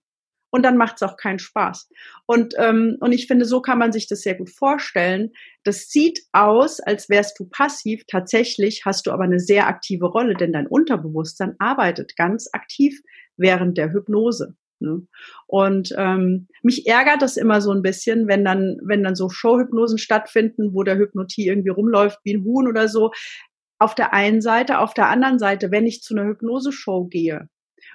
Und 0.52 0.64
dann 0.64 0.76
macht 0.76 0.96
es 0.96 1.02
auch 1.02 1.16
keinen 1.16 1.38
Spaß. 1.38 1.88
Und, 2.26 2.54
ähm, 2.58 2.96
und 3.00 3.12
ich 3.12 3.28
finde, 3.28 3.44
so 3.44 3.62
kann 3.62 3.78
man 3.78 3.92
sich 3.92 4.08
das 4.08 4.22
sehr 4.22 4.34
gut 4.34 4.50
vorstellen. 4.50 5.30
Das 5.62 5.88
sieht 5.88 6.20
aus, 6.32 6.80
als 6.80 7.08
wärst 7.08 7.38
du 7.38 7.48
passiv. 7.48 8.02
Tatsächlich 8.08 8.82
hast 8.84 9.06
du 9.06 9.12
aber 9.12 9.24
eine 9.24 9.38
sehr 9.38 9.68
aktive 9.68 10.06
Rolle, 10.06 10.34
denn 10.34 10.52
dein 10.52 10.66
Unterbewusstsein 10.66 11.54
arbeitet 11.60 12.16
ganz 12.16 12.48
aktiv 12.52 13.00
während 13.36 13.78
der 13.78 13.92
Hypnose. 13.92 14.56
Ne? 14.80 15.06
Und 15.46 15.94
ähm, 15.96 16.48
mich 16.62 16.86
ärgert 16.86 17.22
das 17.22 17.36
immer 17.36 17.60
so 17.60 17.70
ein 17.72 17.82
bisschen, 17.82 18.26
wenn 18.28 18.44
dann, 18.44 18.78
wenn 18.82 19.02
dann 19.02 19.14
so 19.14 19.28
Showhypnosen 19.28 19.98
stattfinden, 19.98 20.74
wo 20.74 20.82
der 20.82 20.96
Hypnotie 20.96 21.46
irgendwie 21.46 21.70
rumläuft 21.70 22.18
wie 22.24 22.34
ein 22.34 22.44
Huhn 22.44 22.66
oder 22.66 22.88
so. 22.88 23.12
Auf 23.78 23.94
der 23.94 24.12
einen 24.12 24.42
Seite, 24.42 24.78
auf 24.78 24.94
der 24.94 25.08
anderen 25.08 25.38
Seite, 25.38 25.70
wenn 25.70 25.86
ich 25.86 26.02
zu 26.02 26.14
einer 26.14 26.28
Hypnoseshow 26.28 27.06
gehe 27.06 27.48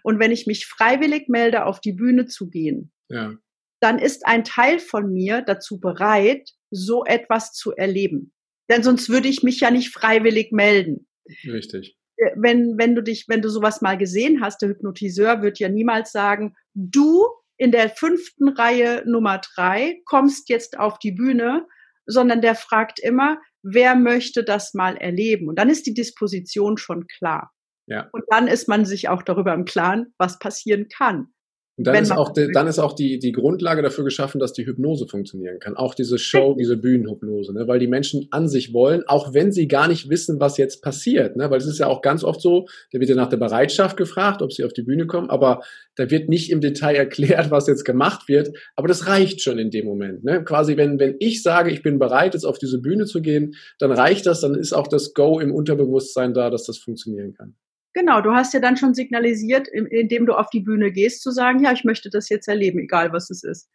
und 0.03 0.19
wenn 0.19 0.31
ich 0.31 0.47
mich 0.47 0.65
freiwillig 0.65 1.29
melde, 1.29 1.65
auf 1.65 1.79
die 1.79 1.93
Bühne 1.93 2.25
zu 2.25 2.49
gehen, 2.49 2.91
ja. 3.09 3.33
dann 3.81 3.99
ist 3.99 4.25
ein 4.25 4.43
Teil 4.43 4.79
von 4.79 5.11
mir 5.11 5.41
dazu 5.41 5.79
bereit, 5.79 6.49
so 6.71 7.05
etwas 7.05 7.53
zu 7.53 7.71
erleben. 7.71 8.33
Denn 8.69 8.83
sonst 8.83 9.09
würde 9.09 9.27
ich 9.27 9.43
mich 9.43 9.59
ja 9.59 9.69
nicht 9.69 9.93
freiwillig 9.93 10.51
melden. 10.51 11.07
Richtig. 11.45 11.97
Äh, 12.17 12.31
wenn, 12.35 12.77
wenn 12.77 12.95
du 12.95 13.01
dich, 13.01 13.25
wenn 13.27 13.41
du 13.41 13.49
sowas 13.49 13.81
mal 13.81 13.97
gesehen 13.97 14.41
hast, 14.41 14.61
der 14.61 14.69
Hypnotiseur 14.69 15.41
wird 15.41 15.59
ja 15.59 15.69
niemals 15.69 16.11
sagen, 16.11 16.55
du 16.73 17.25
in 17.57 17.71
der 17.71 17.89
fünften 17.89 18.49
Reihe 18.49 19.03
Nummer 19.05 19.39
drei 19.55 20.01
kommst 20.05 20.49
jetzt 20.49 20.77
auf 20.77 20.99
die 20.99 21.11
Bühne, 21.11 21.65
sondern 22.05 22.41
der 22.41 22.55
fragt 22.55 22.99
immer, 22.99 23.39
wer 23.63 23.95
möchte 23.95 24.43
das 24.43 24.73
mal 24.73 24.97
erleben? 24.97 25.47
Und 25.47 25.57
dann 25.57 25.69
ist 25.69 25.85
die 25.85 25.93
Disposition 25.93 26.77
schon 26.77 27.07
klar. 27.07 27.51
Ja. 27.87 28.09
Und 28.11 28.23
dann 28.29 28.47
ist 28.47 28.67
man 28.67 28.85
sich 28.85 29.09
auch 29.09 29.23
darüber 29.23 29.53
im 29.53 29.65
Klaren, 29.65 30.13
was 30.17 30.39
passieren 30.39 30.87
kann. 30.89 31.33
Und 31.77 31.87
dann 31.87 31.95
ist 31.95 32.11
auch, 32.11 32.31
die, 32.31 32.49
dann 32.53 32.67
ist 32.67 32.79
auch 32.79 32.93
die, 32.93 33.19
die 33.19 33.33
Grundlage 33.33 33.81
dafür 33.81 34.05
geschaffen, 34.05 34.39
dass 34.39 34.53
die 34.53 34.65
Hypnose 34.65 35.07
funktionieren 35.07 35.59
kann. 35.59 35.75
Auch 35.75 35.93
diese 35.93 36.17
Show, 36.17 36.55
diese 36.57 36.77
Bühnenhypnose, 36.77 37.53
ne? 37.53 37.67
weil 37.67 37.79
die 37.79 37.87
Menschen 37.87 38.27
an 38.31 38.47
sich 38.47 38.73
wollen, 38.73 39.03
auch 39.07 39.33
wenn 39.33 39.51
sie 39.51 39.67
gar 39.67 39.89
nicht 39.89 40.09
wissen, 40.09 40.39
was 40.39 40.57
jetzt 40.57 40.81
passiert. 40.81 41.35
Ne? 41.35 41.49
Weil 41.49 41.57
es 41.57 41.65
ist 41.65 41.79
ja 41.79 41.87
auch 41.87 42.01
ganz 42.01 42.23
oft 42.23 42.39
so, 42.39 42.67
da 42.93 42.99
wird 42.99 43.09
ja 43.09 43.15
nach 43.15 43.27
der 43.27 43.37
Bereitschaft 43.37 43.97
gefragt, 43.97 44.41
ob 44.41 44.53
sie 44.53 44.63
auf 44.63 44.71
die 44.71 44.83
Bühne 44.83 45.05
kommen, 45.05 45.29
aber 45.29 45.63
da 45.95 46.09
wird 46.09 46.29
nicht 46.29 46.49
im 46.49 46.61
Detail 46.61 46.95
erklärt, 46.95 47.51
was 47.51 47.67
jetzt 47.67 47.83
gemacht 47.83 48.29
wird. 48.29 48.57
Aber 48.77 48.87
das 48.87 49.07
reicht 49.07 49.41
schon 49.41 49.59
in 49.59 49.69
dem 49.69 49.85
Moment. 49.85 50.23
Ne? 50.23 50.45
Quasi, 50.45 50.77
wenn, 50.77 50.97
wenn 50.97 51.15
ich 51.19 51.43
sage, 51.43 51.71
ich 51.71 51.83
bin 51.83 51.99
bereit, 51.99 52.35
jetzt 52.35 52.45
auf 52.45 52.57
diese 52.57 52.79
Bühne 52.79 53.05
zu 53.05 53.21
gehen, 53.21 53.55
dann 53.79 53.91
reicht 53.91 54.25
das, 54.27 54.39
dann 54.39 54.55
ist 54.55 54.71
auch 54.71 54.87
das 54.87 55.13
Go 55.13 55.41
im 55.41 55.53
Unterbewusstsein 55.53 56.33
da, 56.33 56.49
dass 56.49 56.63
das 56.63 56.77
funktionieren 56.77 57.33
kann. 57.33 57.55
Genau, 57.95 58.19
du 58.19 58.33
hast 58.33 58.53
ja 58.53 58.59
dann 58.59 58.75
schon 58.75 58.93
signalisiert, 58.93 59.69
indem 59.69 60.25
du 60.25 60.33
auf 60.33 60.49
die 60.49 60.59
Bühne 60.59 60.91
gehst, 60.91 61.23
zu 61.23 61.31
sagen, 61.31 61.63
ja, 61.63 61.71
ich 61.71 61.85
möchte 61.85 62.09
das 62.09 62.27
jetzt 62.27 62.49
erleben, 62.49 62.79
egal 62.79 63.13
was 63.13 63.29
es 63.29 63.41
ist. 63.41 63.69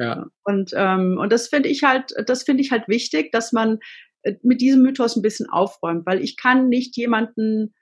Ja. 0.00 0.26
Und, 0.42 0.72
ähm, 0.74 1.16
und 1.16 1.32
das 1.32 1.46
finde 1.46 1.68
ich 1.68 1.84
halt, 1.84 2.12
das 2.26 2.42
finde 2.42 2.64
ich 2.64 2.72
halt 2.72 2.88
wichtig, 2.88 3.30
dass 3.30 3.52
man 3.52 3.78
äh, 4.22 4.34
mit 4.42 4.60
diesem 4.60 4.82
Mythos 4.82 5.14
ein 5.14 5.22
bisschen 5.22 5.48
aufräumt, 5.48 6.04
weil 6.06 6.24
ich 6.24 6.36
kann 6.36 6.68
nicht 6.68 6.96
jemanden 6.96 7.72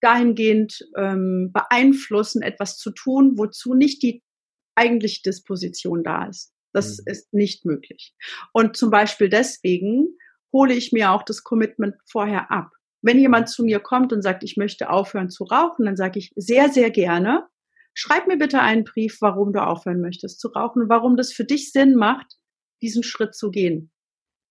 dahingehend 0.00 0.86
ähm, 0.96 1.50
beeinflussen, 1.52 2.42
etwas 2.42 2.76
zu 2.76 2.92
tun, 2.92 3.36
wozu 3.36 3.74
nicht 3.74 4.00
die 4.00 4.22
eigentliche 4.76 5.22
Disposition 5.22 6.04
da 6.04 6.26
ist. 6.26 6.52
Das 6.72 6.98
mhm. 6.98 7.04
ist 7.06 7.34
nicht 7.34 7.64
möglich. 7.64 8.14
Und 8.52 8.76
zum 8.76 8.90
Beispiel 8.90 9.28
deswegen 9.28 10.16
hole 10.52 10.72
ich 10.72 10.92
mir 10.92 11.10
auch 11.10 11.24
das 11.24 11.42
Commitment 11.42 11.96
vorher 12.08 12.52
ab. 12.52 12.70
Wenn 13.04 13.18
jemand 13.18 13.50
zu 13.50 13.64
mir 13.64 13.80
kommt 13.80 14.14
und 14.14 14.22
sagt, 14.22 14.42
ich 14.44 14.56
möchte 14.56 14.88
aufhören 14.88 15.28
zu 15.28 15.44
rauchen, 15.44 15.84
dann 15.84 15.96
sage 15.96 16.18
ich 16.18 16.32
sehr, 16.36 16.70
sehr 16.70 16.90
gerne, 16.90 17.46
schreib 17.92 18.26
mir 18.26 18.38
bitte 18.38 18.60
einen 18.60 18.84
Brief, 18.84 19.18
warum 19.20 19.52
du 19.52 19.62
aufhören 19.62 20.00
möchtest 20.00 20.40
zu 20.40 20.48
rauchen 20.48 20.80
und 20.82 20.88
warum 20.88 21.18
das 21.18 21.30
für 21.30 21.44
dich 21.44 21.70
Sinn 21.70 21.96
macht, 21.96 22.38
diesen 22.80 23.02
Schritt 23.02 23.34
zu 23.34 23.50
gehen. 23.50 23.92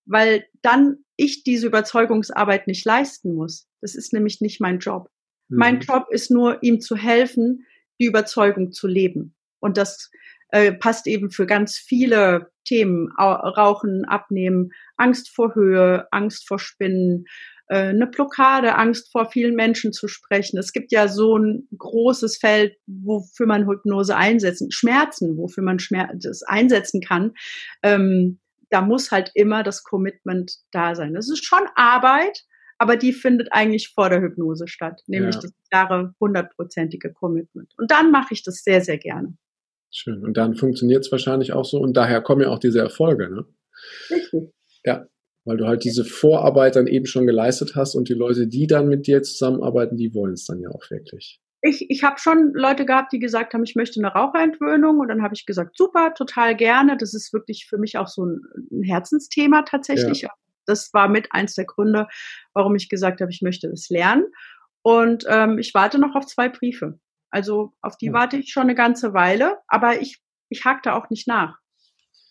Weil 0.06 0.46
dann 0.62 0.98
ich 1.16 1.44
diese 1.44 1.66
Überzeugungsarbeit 1.66 2.68
nicht 2.68 2.86
leisten 2.86 3.34
muss. 3.34 3.68
Das 3.82 3.96
ist 3.96 4.14
nämlich 4.14 4.40
nicht 4.40 4.62
mein 4.62 4.78
Job. 4.78 5.10
Mhm. 5.48 5.58
Mein 5.58 5.80
Job 5.80 6.06
ist 6.12 6.30
nur, 6.30 6.62
ihm 6.62 6.80
zu 6.80 6.96
helfen, 6.96 7.66
die 8.00 8.06
Überzeugung 8.06 8.72
zu 8.72 8.86
leben. 8.86 9.36
Und 9.62 9.78
das 9.78 10.12
äh, 10.50 10.74
passt 10.74 11.08
eben 11.08 11.32
für 11.32 11.48
ganz 11.48 11.78
viele 11.78 12.52
Themen. 12.66 13.12
Rauchen, 13.18 14.06
Abnehmen, 14.06 14.72
Angst 14.96 15.30
vor 15.30 15.56
Höhe, 15.56 16.08
Angst 16.12 16.48
vor 16.48 16.60
Spinnen, 16.60 17.26
äh, 17.68 17.90
eine 17.90 18.08
Blockade, 18.08 18.76
Angst 18.76 19.12
vor 19.12 19.30
vielen 19.32 19.56
Menschen 19.56 19.94
zu 19.94 20.08
sprechen. 20.08 20.58
Es 20.58 20.74
gibt 20.74 20.92
ja 20.92 21.08
so 21.08 21.38
ein 21.38 21.68
großes 21.78 22.38
Feld, 22.38 22.76
wofür 22.88 23.46
man 23.46 23.68
Hypnose 23.68 24.16
einsetzen, 24.16 24.72
Schmerzen, 24.72 25.38
wofür 25.38 25.64
man 25.64 25.80
Schmerz 25.80 26.44
einsetzen 26.46 27.02
kann. 27.02 27.34
Ähm, 27.82 28.40
da 28.70 28.82
muss 28.82 29.12
halt 29.12 29.32
immer 29.36 29.64
das 29.64 29.84
Commitment 29.84 30.58
da 30.72 30.96
sein. 30.96 31.14
Das 31.14 31.30
ist 31.30 31.46
schon 31.46 31.62
Arbeit, 31.76 32.44
aber 32.80 32.98
die 32.98 33.14
findet 33.14 33.50
eigentlich 33.52 33.94
vor 33.94 34.10
der 34.10 34.22
Hypnose 34.22 34.68
statt, 34.68 35.02
nämlich 35.08 35.36
ja. 35.36 35.42
das 35.42 35.54
klare, 35.70 36.14
hundertprozentige 36.20 37.14
Commitment. 37.14 37.72
Und 37.78 37.92
dann 37.92 38.12
mache 38.12 38.34
ich 38.34 38.44
das 38.44 38.64
sehr, 38.64 38.82
sehr 38.82 38.98
gerne. 38.98 39.38
Schön. 39.92 40.26
Und 40.26 40.38
dann 40.38 40.56
funktioniert 40.56 41.06
es 41.06 41.12
wahrscheinlich 41.12 41.54
auch 41.54 41.66
so 41.66 41.80
und 41.80 41.96
daher 41.96 42.22
kommen 42.22 42.42
ja 42.42 42.50
auch 42.50 42.58
diese 42.58 42.80
Erfolge, 42.80 43.30
ne? 43.30 43.46
Richtig. 44.10 44.52
Ja, 44.84 45.06
weil 45.46 45.58
du 45.58 45.68
halt 45.68 45.84
diese 45.84 46.06
Vorarbeit 46.06 46.76
dann 46.76 46.88
eben 46.88 47.06
schon 47.06 47.26
geleistet 47.26 47.76
hast 47.76 47.96
und 47.96 48.10
die 48.10 48.14
Leute, 48.14 48.48
die 48.48 48.68
dann 48.68 48.88
mit 48.88 49.08
dir 49.08 49.22
zusammenarbeiten, 49.24 49.98
die 49.98 50.14
wollen 50.14 50.34
es 50.34 50.46
dann 50.46 50.60
ja 50.60 50.70
auch 50.70 50.90
wirklich. 50.90 51.40
Ich, 51.62 51.90
ich 51.90 52.04
habe 52.04 52.20
schon 52.20 52.52
Leute 52.54 52.86
gehabt, 52.86 53.14
die 53.14 53.20
gesagt 53.20 53.54
haben, 53.54 53.64
ich 53.64 53.76
möchte 53.76 54.00
eine 54.00 54.12
Raucherentwöhnung 54.12 55.00
und 55.00 55.08
dann 55.08 55.24
habe 55.24 55.34
ich 55.34 55.46
gesagt, 55.46 55.78
super, 55.78 56.14
total 56.14 56.56
gerne. 56.56 56.98
Das 56.98 57.14
ist 57.14 57.32
wirklich 57.32 57.68
für 57.68 57.78
mich 57.78 57.98
auch 57.98 58.08
so 58.08 58.26
ein, 58.26 58.42
ein 58.72 58.84
Herzensthema 58.84 59.62
tatsächlich. 59.62 60.24
Ja. 60.24 60.30
Das 60.66 60.94
war 60.94 61.08
mit 61.08 61.30
eins 61.32 61.56
der 61.56 61.66
Gründe, 61.66 62.08
warum 62.54 62.76
ich 62.76 62.90
gesagt 62.90 63.22
habe, 63.22 63.32
ich 63.32 63.42
möchte 63.42 63.70
das 63.70 63.90
lernen. 63.90 64.26
Und 64.82 65.24
ähm, 65.30 65.58
ich 65.58 65.74
warte 65.74 66.00
noch 66.00 66.16
auf 66.16 66.26
zwei 66.26 66.50
Briefe. 66.50 67.00
Also 67.30 67.74
auf 67.82 67.98
die 67.98 68.08
ja. 68.08 68.14
warte 68.14 68.38
ich 68.38 68.52
schon 68.52 68.64
eine 68.64 68.76
ganze 68.76 69.14
Weile, 69.14 69.58
aber 69.68 70.02
ich, 70.02 70.22
ich 70.50 70.66
hake 70.66 70.82
da 70.84 70.96
auch 70.96 71.10
nicht 71.10 71.28
nach. 71.28 71.58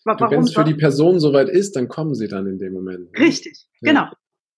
Wenn 0.05 0.41
es 0.41 0.53
für 0.53 0.63
die 0.63 0.75
Person 0.75 1.19
soweit 1.19 1.49
ist, 1.49 1.75
dann 1.75 1.87
kommen 1.87 2.15
sie 2.15 2.27
dann 2.27 2.47
in 2.47 2.57
dem 2.57 2.73
Moment. 2.73 3.11
Ne? 3.11 3.19
Richtig, 3.19 3.67
ja. 3.81 3.91
genau. 3.91 4.05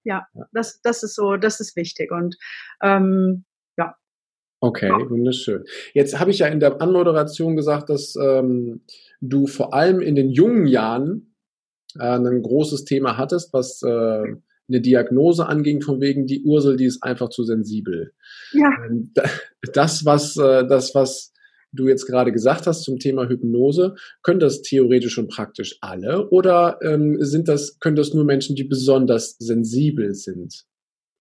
Ja, 0.03 0.27
ja, 0.35 0.47
Das, 0.53 0.81
das 0.81 1.03
ist 1.03 1.15
so, 1.15 1.35
das 1.35 1.59
ist 1.59 1.75
wichtig. 1.75 2.11
Und 2.11 2.37
ähm, 2.81 3.45
ja. 3.77 3.95
Okay, 4.59 4.91
wunderschön. 4.91 5.65
Jetzt 5.93 6.19
habe 6.19 6.31
ich 6.31 6.39
ja 6.39 6.47
in 6.47 6.59
der 6.59 6.81
Anmoderation 6.81 7.55
gesagt, 7.55 7.89
dass 7.89 8.15
ähm, 8.15 8.81
du 9.21 9.47
vor 9.47 9.73
allem 9.73 10.01
in 10.01 10.15
den 10.15 10.29
jungen 10.29 10.67
Jahren 10.67 11.35
äh, 11.99 12.17
ein 12.17 12.41
großes 12.41 12.85
Thema 12.85 13.17
hattest, 13.17 13.51
was 13.53 13.81
äh, 13.81 14.23
eine 14.67 14.81
Diagnose 14.81 15.47
anging, 15.47 15.81
von 15.81 16.01
wegen 16.01 16.25
die 16.25 16.43
Ursel, 16.43 16.77
die 16.77 16.85
ist 16.85 17.03
einfach 17.03 17.29
zu 17.29 17.43
sensibel. 17.43 18.13
Ja. 18.53 18.69
Ähm, 18.87 19.11
das, 19.73 20.05
was, 20.05 20.37
äh, 20.37 20.67
das, 20.67 20.95
was 20.95 21.33
du 21.75 21.87
jetzt 21.87 22.05
gerade 22.05 22.31
gesagt 22.31 22.67
hast 22.67 22.83
zum 22.83 22.99
Thema 22.99 23.27
Hypnose, 23.27 23.95
können 24.23 24.39
das 24.39 24.61
theoretisch 24.61 25.17
und 25.17 25.29
praktisch 25.29 25.77
alle 25.81 26.29
oder 26.29 26.79
ähm, 26.81 27.17
sind 27.19 27.47
das, 27.47 27.79
können 27.79 27.95
das 27.95 28.13
nur 28.13 28.25
Menschen, 28.25 28.55
die 28.55 28.63
besonders 28.63 29.37
sensibel 29.37 30.13
sind 30.13 30.65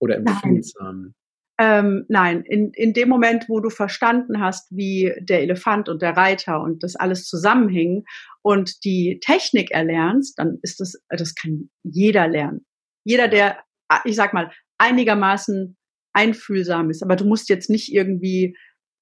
oder 0.00 0.16
empfindsam? 0.16 1.00
Nein. 1.02 1.14
Ähm, 1.56 2.04
nein, 2.08 2.42
in, 2.42 2.72
in 2.72 2.94
dem 2.94 3.08
Moment, 3.08 3.48
wo 3.48 3.60
du 3.60 3.70
verstanden 3.70 4.40
hast, 4.40 4.66
wie 4.76 5.14
der 5.20 5.40
Elefant 5.42 5.88
und 5.88 6.02
der 6.02 6.16
Reiter 6.16 6.60
und 6.60 6.82
das 6.82 6.96
alles 6.96 7.26
zusammenhängen 7.26 8.04
und 8.42 8.84
die 8.84 9.20
Technik 9.24 9.70
erlernst, 9.70 10.38
dann 10.38 10.58
ist 10.62 10.80
das, 10.80 11.00
das 11.08 11.34
kann 11.36 11.70
jeder 11.84 12.26
lernen. 12.26 12.66
Jeder, 13.04 13.28
der, 13.28 13.58
ich 14.04 14.16
sag 14.16 14.34
mal, 14.34 14.50
einigermaßen 14.78 15.76
einfühlsam 16.12 16.90
ist. 16.90 17.02
Aber 17.02 17.14
du 17.16 17.24
musst 17.24 17.48
jetzt 17.48 17.70
nicht 17.70 17.92
irgendwie 17.92 18.56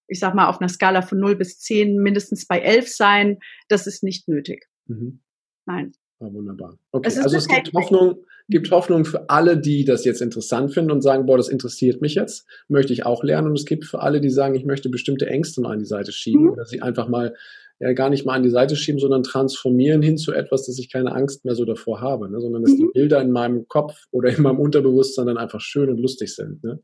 ich 0.06 0.18
sag 0.18 0.34
mal, 0.34 0.48
auf 0.48 0.60
einer 0.60 0.68
Skala 0.68 1.02
von 1.02 1.18
0 1.18 1.36
bis 1.36 1.58
10 1.60 1.96
mindestens 1.96 2.46
bei 2.46 2.60
11 2.60 2.88
sein. 2.88 3.38
Das 3.68 3.86
ist 3.86 4.02
nicht 4.02 4.28
nötig. 4.28 4.66
Mhm. 4.86 5.20
Nein. 5.66 5.92
Oh, 6.18 6.32
wunderbar. 6.32 6.78
Okay, 6.92 7.08
es 7.08 7.18
also 7.18 7.36
es 7.36 7.48
gibt 7.48 7.72
Hoffnung, 7.74 8.24
gibt 8.48 8.70
Hoffnung 8.70 9.04
für 9.04 9.28
alle, 9.28 9.58
die 9.58 9.84
das 9.84 10.04
jetzt 10.04 10.22
interessant 10.22 10.72
finden 10.72 10.92
und 10.92 11.00
sagen, 11.00 11.26
boah, 11.26 11.36
das 11.36 11.48
interessiert 11.48 12.00
mich 12.00 12.14
jetzt, 12.14 12.46
möchte 12.68 12.92
ich 12.92 13.04
auch 13.04 13.24
lernen. 13.24 13.48
Und 13.48 13.58
es 13.58 13.64
gibt 13.64 13.84
für 13.84 14.00
alle, 14.00 14.20
die 14.20 14.30
sagen, 14.30 14.54
ich 14.54 14.64
möchte 14.64 14.88
bestimmte 14.88 15.26
Ängste 15.26 15.60
mal 15.60 15.72
an 15.72 15.80
die 15.80 15.84
Seite 15.84 16.12
schieben 16.12 16.44
mhm. 16.44 16.50
oder 16.50 16.64
sie 16.64 16.80
einfach 16.80 17.08
mal 17.08 17.34
ja, 17.80 17.92
gar 17.94 18.10
nicht 18.10 18.24
mal 18.24 18.34
an 18.34 18.44
die 18.44 18.50
Seite 18.50 18.76
schieben, 18.76 19.00
sondern 19.00 19.24
transformieren 19.24 20.02
hin 20.02 20.16
zu 20.16 20.32
etwas, 20.32 20.66
dass 20.66 20.78
ich 20.78 20.92
keine 20.92 21.12
Angst 21.12 21.44
mehr 21.44 21.56
so 21.56 21.64
davor 21.64 22.00
habe, 22.00 22.30
ne? 22.30 22.40
sondern 22.40 22.62
dass 22.62 22.72
mhm. 22.72 22.76
die 22.76 22.90
Bilder 22.94 23.20
in 23.20 23.32
meinem 23.32 23.66
Kopf 23.66 24.04
oder 24.12 24.28
in 24.30 24.42
meinem 24.42 24.60
Unterbewusstsein 24.60 25.26
dann 25.26 25.38
einfach 25.38 25.60
schön 25.60 25.90
und 25.90 25.98
lustig 25.98 26.32
sind. 26.32 26.62
Ne? 26.62 26.80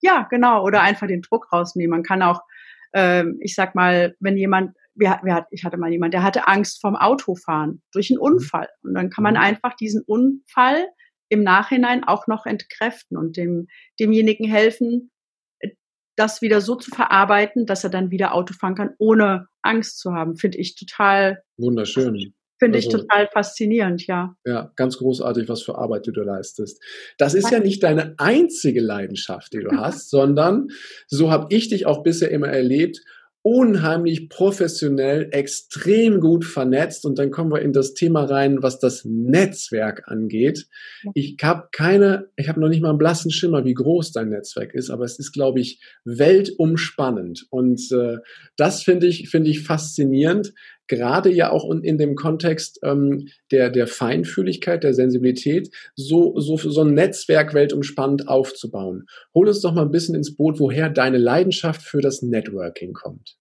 Ja, 0.00 0.26
genau. 0.30 0.64
Oder 0.64 0.80
einfach 0.80 1.06
den 1.06 1.20
Druck 1.20 1.52
rausnehmen. 1.52 1.90
Man 1.90 2.02
kann 2.02 2.22
auch, 2.22 2.40
ähm, 2.92 3.38
ich 3.40 3.54
sag 3.54 3.74
mal, 3.74 4.14
wenn 4.20 4.36
jemand 4.36 4.74
wir, 4.94 5.20
wir, 5.22 5.46
ich 5.50 5.64
hatte 5.64 5.78
mal 5.78 5.90
jemand, 5.90 6.14
der 6.14 6.22
hatte 6.22 6.46
Angst 6.46 6.80
vom 6.80 6.94
Autofahren 6.94 7.82
durch 7.92 8.10
einen 8.10 8.18
mhm. 8.18 8.24
Unfall. 8.24 8.68
Und 8.82 8.94
dann 8.94 9.10
kann 9.10 9.24
man 9.24 9.34
mhm. 9.34 9.40
einfach 9.40 9.74
diesen 9.74 10.02
Unfall 10.02 10.86
im 11.28 11.42
Nachhinein 11.42 12.04
auch 12.04 12.26
noch 12.26 12.46
entkräften 12.46 13.16
und 13.16 13.36
dem, 13.36 13.68
demjenigen 13.98 14.48
helfen, 14.48 15.10
das 16.16 16.42
wieder 16.42 16.60
so 16.60 16.74
zu 16.74 16.90
verarbeiten, 16.90 17.66
dass 17.66 17.84
er 17.84 17.90
dann 17.90 18.10
wieder 18.10 18.34
Auto 18.34 18.52
fahren 18.52 18.74
kann, 18.74 18.94
ohne 18.98 19.46
Angst 19.62 19.98
zu 19.98 20.12
haben. 20.12 20.36
Finde 20.36 20.58
ich 20.58 20.74
total 20.74 21.42
wunderschön. 21.56 22.34
Finde 22.60 22.76
also, 22.76 22.88
ich 22.88 22.94
total 22.94 23.28
faszinierend, 23.32 24.06
ja. 24.06 24.36
Ja, 24.44 24.70
ganz 24.76 24.98
großartig, 24.98 25.48
was 25.48 25.62
für 25.62 25.78
Arbeit 25.78 26.06
du 26.06 26.12
da 26.12 26.22
leistest. 26.22 26.80
Das 27.18 27.34
ist 27.34 27.50
ja 27.50 27.58
nicht 27.58 27.82
deine 27.82 28.14
einzige 28.18 28.80
Leidenschaft, 28.80 29.52
die 29.54 29.60
du 29.60 29.70
hast, 29.76 30.10
sondern 30.10 30.68
so 31.06 31.30
habe 31.30 31.46
ich 31.50 31.70
dich 31.70 31.86
auch 31.86 32.02
bisher 32.02 32.30
immer 32.30 32.48
erlebt 32.48 33.00
unheimlich 33.42 34.28
professionell, 34.28 35.28
extrem 35.32 36.20
gut 36.20 36.44
vernetzt. 36.44 37.06
Und 37.06 37.18
dann 37.18 37.30
kommen 37.30 37.50
wir 37.50 37.62
in 37.62 37.72
das 37.72 37.94
Thema 37.94 38.24
rein, 38.24 38.62
was 38.62 38.78
das 38.78 39.04
Netzwerk 39.04 40.02
angeht. 40.06 40.66
Ich 41.14 41.36
habe 41.42 41.68
keine, 41.72 42.28
ich 42.36 42.48
habe 42.48 42.60
noch 42.60 42.68
nicht 42.68 42.82
mal 42.82 42.90
einen 42.90 42.98
blassen 42.98 43.30
Schimmer, 43.30 43.64
wie 43.64 43.74
groß 43.74 44.12
dein 44.12 44.28
Netzwerk 44.28 44.74
ist, 44.74 44.90
aber 44.90 45.04
es 45.04 45.18
ist, 45.18 45.32
glaube 45.32 45.60
ich, 45.60 45.80
weltumspannend. 46.04 47.46
Und 47.50 47.80
äh, 47.92 48.18
das 48.56 48.82
finde 48.82 49.06
ich, 49.06 49.30
finde 49.30 49.50
ich 49.50 49.62
faszinierend, 49.62 50.52
gerade 50.90 51.30
ja 51.32 51.50
auch 51.50 51.70
in 51.70 51.96
dem 51.98 52.16
Kontext 52.16 52.80
ähm, 52.82 53.28
der, 53.50 53.70
der 53.70 53.86
Feinfühligkeit, 53.86 54.82
der 54.82 54.92
Sensibilität, 54.92 55.70
so, 55.94 56.38
so, 56.38 56.56
so 56.56 56.82
ein 56.82 56.94
Netzwerk 56.94 57.54
weltumspannend 57.54 58.28
aufzubauen. 58.28 59.06
Hol 59.32 59.48
uns 59.48 59.60
doch 59.60 59.72
mal 59.72 59.82
ein 59.82 59.92
bisschen 59.92 60.16
ins 60.16 60.36
Boot, 60.36 60.58
woher 60.58 60.90
deine 60.90 61.18
Leidenschaft 61.18 61.82
für 61.82 62.00
das 62.00 62.22
Networking 62.22 62.92
kommt. 62.92 63.39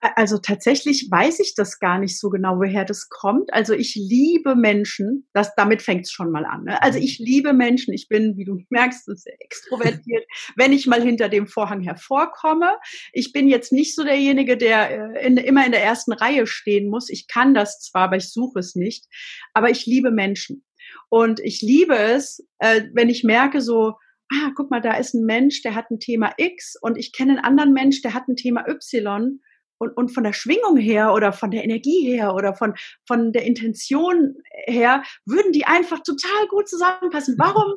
Also 0.00 0.38
tatsächlich 0.38 1.08
weiß 1.10 1.40
ich 1.40 1.54
das 1.54 1.78
gar 1.78 1.98
nicht 1.98 2.20
so 2.20 2.28
genau, 2.28 2.58
woher 2.58 2.84
das 2.84 3.08
kommt. 3.08 3.52
Also 3.52 3.72
ich 3.72 3.94
liebe 3.94 4.54
Menschen, 4.54 5.26
das, 5.32 5.54
damit 5.54 5.80
fängt 5.80 6.04
es 6.04 6.12
schon 6.12 6.30
mal 6.30 6.44
an. 6.44 6.64
Ne? 6.64 6.80
Also 6.82 6.98
ich 6.98 7.18
liebe 7.18 7.54
Menschen, 7.54 7.94
ich 7.94 8.08
bin, 8.08 8.36
wie 8.36 8.44
du 8.44 8.58
merkst, 8.68 9.04
sehr 9.06 9.40
extrovertiert, 9.40 10.24
wenn 10.54 10.72
ich 10.72 10.86
mal 10.86 11.02
hinter 11.02 11.30
dem 11.30 11.46
Vorhang 11.46 11.80
hervorkomme. 11.80 12.76
Ich 13.12 13.32
bin 13.32 13.48
jetzt 13.48 13.72
nicht 13.72 13.94
so 13.94 14.04
derjenige, 14.04 14.58
der 14.58 15.14
äh, 15.14 15.26
in, 15.26 15.38
immer 15.38 15.64
in 15.64 15.72
der 15.72 15.82
ersten 15.82 16.12
Reihe 16.12 16.46
stehen 16.46 16.90
muss. 16.90 17.08
Ich 17.08 17.26
kann 17.26 17.54
das 17.54 17.80
zwar, 17.80 18.02
aber 18.02 18.16
ich 18.16 18.30
suche 18.30 18.58
es 18.58 18.74
nicht. 18.74 19.06
Aber 19.54 19.70
ich 19.70 19.86
liebe 19.86 20.10
Menschen. 20.10 20.62
Und 21.08 21.40
ich 21.40 21.62
liebe 21.62 21.96
es, 21.96 22.46
äh, 22.58 22.82
wenn 22.92 23.08
ich 23.08 23.24
merke 23.24 23.62
so, 23.62 23.94
ah, 24.30 24.50
guck 24.54 24.70
mal, 24.70 24.80
da 24.80 24.94
ist 24.96 25.14
ein 25.14 25.24
Mensch, 25.24 25.62
der 25.62 25.74
hat 25.74 25.90
ein 25.90 26.00
Thema 26.00 26.34
X 26.36 26.76
und 26.80 26.98
ich 26.98 27.12
kenne 27.12 27.32
einen 27.32 27.44
anderen 27.44 27.72
Mensch, 27.72 28.02
der 28.02 28.12
hat 28.12 28.28
ein 28.28 28.36
Thema 28.36 28.68
Y 28.68 29.40
und, 29.78 29.96
und 29.96 30.08
von 30.10 30.24
der 30.24 30.32
Schwingung 30.32 30.76
her 30.76 31.12
oder 31.12 31.32
von 31.32 31.50
der 31.50 31.64
Energie 31.64 32.06
her 32.06 32.34
oder 32.34 32.54
von, 32.54 32.74
von 33.06 33.32
der 33.32 33.44
Intention 33.44 34.36
her 34.66 35.02
würden 35.24 35.52
die 35.52 35.66
einfach 35.66 36.00
total 36.02 36.46
gut 36.48 36.68
zusammenpassen. 36.68 37.36
Warum, 37.38 37.74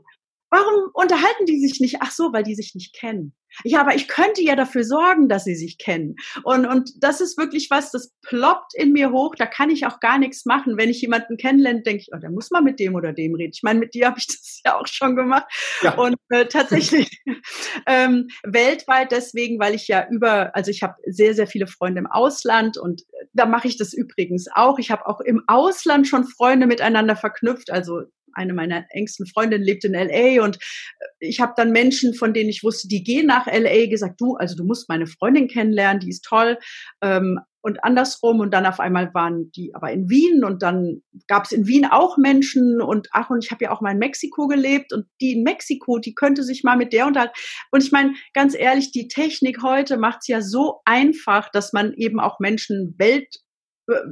warum 0.49 0.89
unterhalten 0.93 1.45
die 1.45 1.59
sich 1.59 1.79
nicht? 1.79 1.97
Ach 2.01 2.11
so, 2.11 2.33
weil 2.33 2.43
die 2.43 2.55
sich 2.55 2.75
nicht 2.75 2.93
kennen. 2.93 3.33
Ja, 3.63 3.81
aber 3.81 3.95
ich 3.95 4.07
könnte 4.07 4.41
ja 4.41 4.55
dafür 4.55 4.83
sorgen, 4.83 5.27
dass 5.27 5.43
sie 5.43 5.55
sich 5.55 5.77
kennen. 5.77 6.15
Und, 6.43 6.65
und 6.65 6.91
das 7.03 7.21
ist 7.21 7.37
wirklich 7.37 7.69
was, 7.69 7.91
das 7.91 8.13
ploppt 8.21 8.73
in 8.75 8.93
mir 8.93 9.11
hoch. 9.11 9.35
Da 9.35 9.45
kann 9.45 9.69
ich 9.69 9.85
auch 9.85 9.99
gar 9.99 10.17
nichts 10.17 10.45
machen. 10.45 10.77
Wenn 10.77 10.89
ich 10.89 11.01
jemanden 11.01 11.37
kennenlerne, 11.37 11.81
denke 11.81 12.01
ich, 12.01 12.09
oh, 12.13 12.19
da 12.19 12.29
muss 12.29 12.51
man 12.51 12.63
mit 12.63 12.79
dem 12.79 12.95
oder 12.95 13.13
dem 13.13 13.35
reden. 13.35 13.51
Ich 13.53 13.63
meine, 13.63 13.79
mit 13.79 13.93
dir 13.93 14.07
habe 14.07 14.19
ich 14.19 14.27
das 14.27 14.61
ja 14.65 14.77
auch 14.77 14.87
schon 14.87 15.15
gemacht. 15.15 15.45
Ja. 15.81 15.97
Und 15.97 16.17
äh, 16.29 16.45
tatsächlich 16.45 17.09
ähm, 17.85 18.27
weltweit 18.43 19.11
deswegen, 19.11 19.59
weil 19.59 19.75
ich 19.75 19.87
ja 19.87 20.07
über, 20.09 20.55
also 20.55 20.71
ich 20.71 20.83
habe 20.83 20.95
sehr, 21.05 21.33
sehr 21.33 21.47
viele 21.47 21.67
Freunde 21.67 21.99
im 21.99 22.07
Ausland 22.07 22.77
und 22.77 23.01
äh, 23.01 23.25
da 23.33 23.45
mache 23.45 23.67
ich 23.67 23.77
das 23.77 23.93
übrigens 23.93 24.47
auch. 24.53 24.79
Ich 24.79 24.91
habe 24.91 25.07
auch 25.07 25.21
im 25.21 25.43
Ausland 25.47 26.07
schon 26.07 26.25
Freunde 26.25 26.67
miteinander 26.67 27.15
verknüpft. 27.15 27.71
Also 27.71 28.03
eine 28.33 28.53
meiner 28.53 28.85
engsten 28.89 29.25
Freundinnen 29.27 29.63
lebt 29.63 29.83
in 29.85 29.93
LA 29.93 30.43
und 30.43 30.57
äh, 30.57 31.05
ich 31.19 31.39
habe 31.39 31.53
dann 31.55 31.71
Menschen, 31.71 32.13
von 32.13 32.33
denen 32.33 32.49
ich 32.49 32.63
wusste, 32.63 32.87
die 32.87 33.03
gehen 33.03 33.27
nach 33.27 33.47
LA, 33.47 33.87
gesagt, 33.87 34.19
du, 34.19 34.35
also 34.35 34.55
du 34.55 34.63
musst 34.63 34.89
meine 34.89 35.07
Freundin 35.07 35.47
kennenlernen, 35.47 35.99
die 35.99 36.09
ist 36.09 36.23
toll. 36.23 36.57
Ähm, 37.01 37.39
und 37.61 37.83
andersrum 37.83 38.39
und 38.39 38.53
dann 38.53 38.65
auf 38.65 38.79
einmal 38.79 39.13
waren 39.13 39.51
die 39.51 39.75
aber 39.75 39.91
in 39.91 40.09
Wien 40.09 40.43
und 40.43 40.61
dann 40.61 41.01
gab 41.27 41.45
es 41.45 41.51
in 41.51 41.67
Wien 41.67 41.85
auch 41.85 42.17
Menschen 42.17 42.81
und 42.81 43.09
ach 43.11 43.29
und 43.29 43.43
ich 43.43 43.51
habe 43.51 43.65
ja 43.65 43.71
auch 43.71 43.81
mal 43.81 43.91
in 43.91 43.99
Mexiko 43.99 44.47
gelebt 44.47 44.93
und 44.93 45.07
die 45.19 45.33
in 45.33 45.43
Mexiko, 45.43 45.99
die 45.99 46.15
könnte 46.15 46.43
sich 46.43 46.63
mal 46.63 46.77
mit 46.77 46.93
der 46.93 47.05
unterhalten. 47.05 47.33
Und 47.71 47.83
ich 47.83 47.91
meine, 47.91 48.13
ganz 48.33 48.55
ehrlich, 48.55 48.91
die 48.91 49.07
Technik 49.07 49.61
heute 49.61 49.97
macht 49.97 50.19
es 50.21 50.27
ja 50.27 50.41
so 50.41 50.79
einfach, 50.85 51.49
dass 51.51 51.73
man 51.73 51.93
eben 51.93 52.19
auch 52.19 52.39
Menschen 52.39 52.95
welt 52.97 53.39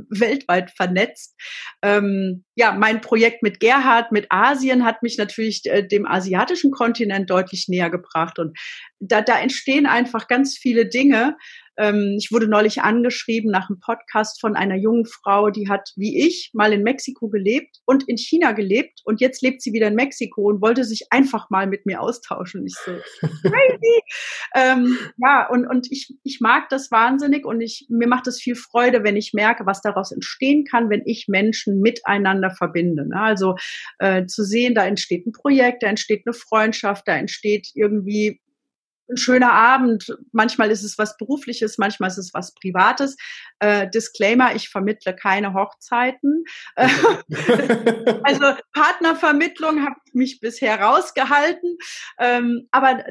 weltweit 0.10 0.72
vernetzt. 0.72 1.36
Ähm, 1.82 2.44
ja, 2.56 2.72
mein 2.72 3.02
Projekt 3.02 3.44
mit 3.44 3.60
Gerhard, 3.60 4.12
mit 4.12 4.28
Asien, 4.30 4.86
hat 4.86 5.04
mich 5.04 5.18
natürlich 5.18 5.62
äh, 5.66 5.88
dem 5.88 6.06
asiatischen 6.06 6.72
Kontinent 6.72 7.30
deutlich 7.30 7.66
näher 7.68 7.90
gebracht. 7.90 8.40
Und 8.40 8.58
da, 9.00 9.22
da 9.22 9.40
entstehen 9.40 9.86
einfach 9.86 10.28
ganz 10.28 10.58
viele 10.58 10.88
Dinge, 10.88 11.36
ich 11.80 12.32
wurde 12.32 12.48
neulich 12.48 12.82
angeschrieben 12.82 13.52
nach 13.52 13.70
einem 13.70 13.80
Podcast 13.80 14.42
von 14.42 14.56
einer 14.56 14.76
jungen 14.76 15.06
Frau, 15.06 15.52
die 15.52 15.70
hat, 15.70 15.92
wie 15.96 16.26
ich, 16.26 16.50
mal 16.54 16.74
in 16.74 16.82
Mexiko 16.82 17.30
gelebt 17.30 17.82
und 17.86 18.08
in 18.10 18.18
China 18.18 18.54
gelebt 18.54 19.02
und 19.06 19.22
jetzt 19.22 19.44
lebt 19.44 19.62
sie 19.62 19.74
wieder 19.74 19.88
in 19.88 19.96
Mexiko 19.96 20.42
und 20.44 20.62
wollte 20.62 20.84
sich 20.84 21.12
einfach 21.12 21.50
mal 21.50 21.68
mit 21.68 21.86
mir 21.86 22.02
austauschen. 22.02 22.66
Ich 22.66 22.76
so, 22.76 22.92
crazy. 23.22 24.02
ähm, 24.56 24.98
ja, 25.18 25.48
und, 25.50 25.68
und 25.68 25.92
ich, 25.92 26.16
ich 26.24 26.40
mag 26.42 26.68
das 26.70 26.90
wahnsinnig 26.90 27.46
und 27.46 27.62
ich, 27.62 27.86
mir 27.90 28.08
macht 28.08 28.28
es 28.28 28.42
viel 28.42 28.56
Freude, 28.56 29.04
wenn 29.04 29.16
ich 29.16 29.34
merke, 29.34 29.66
was 29.66 29.82
daraus 29.82 30.12
entstehen 30.12 30.66
kann, 30.66 30.90
wenn 30.90 31.04
ich 31.06 31.28
Menschen 31.28 31.80
miteinander 31.82 32.50
verbinde. 32.50 33.08
Ne? 33.08 33.22
Also 33.22 33.56
äh, 34.00 34.26
zu 34.26 34.44
sehen, 34.44 34.74
da 34.74 34.86
entsteht 34.86 35.28
ein 35.28 35.32
Projekt, 35.32 35.84
da 35.84 35.88
entsteht 35.88 36.24
eine 36.26 36.34
Freundschaft, 36.34 37.08
da 37.08 37.16
entsteht 37.16 37.70
irgendwie 37.76 38.40
ein 39.10 39.18
schöner 39.18 39.52
Abend. 39.52 40.18
Manchmal 40.32 40.72
ist 40.72 40.84
es 40.84 40.98
was 40.98 41.18
Berufliches, 41.18 41.78
manchmal 41.78 42.10
ist 42.10 42.18
es 42.18 42.34
was 42.34 42.54
Privates. 42.54 43.16
Äh, 43.60 43.90
Disclaimer, 43.90 44.56
ich 44.56 44.70
vermittle 44.70 45.16
keine 45.16 45.54
Hochzeiten. 45.54 46.44
also 46.76 48.54
Partnervermittlung 48.74 49.84
habe 49.84 49.96
ich 50.06 50.14
mich 50.14 50.40
bisher 50.40 50.80
rausgehalten. 50.80 51.78
Ähm, 52.20 52.68
aber 52.72 53.04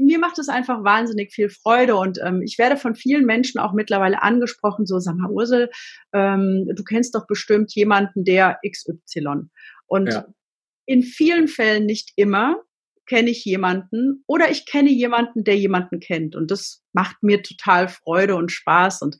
mir 0.00 0.18
macht 0.18 0.38
es 0.38 0.48
einfach 0.48 0.82
wahnsinnig 0.84 1.32
viel 1.32 1.48
Freude 1.48 1.96
und 1.96 2.18
ähm, 2.22 2.42
ich 2.42 2.58
werde 2.58 2.76
von 2.76 2.94
vielen 2.94 3.24
Menschen 3.24 3.60
auch 3.60 3.72
mittlerweile 3.72 4.22
angesprochen, 4.22 4.86
so 4.86 4.98
sag 4.98 5.16
mal 5.16 5.30
Ursel, 5.30 5.70
ähm, 6.12 6.68
du 6.74 6.84
kennst 6.84 7.14
doch 7.14 7.26
bestimmt 7.26 7.74
jemanden, 7.74 8.24
der 8.24 8.58
XY. 8.66 9.48
Und 9.86 10.12
ja. 10.12 10.26
in 10.86 11.02
vielen 11.02 11.48
Fällen 11.48 11.86
nicht 11.86 12.12
immer 12.16 12.62
kenne 13.06 13.30
ich 13.30 13.44
jemanden 13.44 14.24
oder 14.26 14.50
ich 14.50 14.66
kenne 14.66 14.90
jemanden, 14.90 15.44
der 15.44 15.56
jemanden 15.56 16.00
kennt. 16.00 16.36
Und 16.36 16.50
das 16.50 16.82
macht 16.92 17.22
mir 17.22 17.42
total 17.42 17.88
Freude 17.88 18.36
und 18.36 18.52
Spaß. 18.52 19.02
Und 19.02 19.16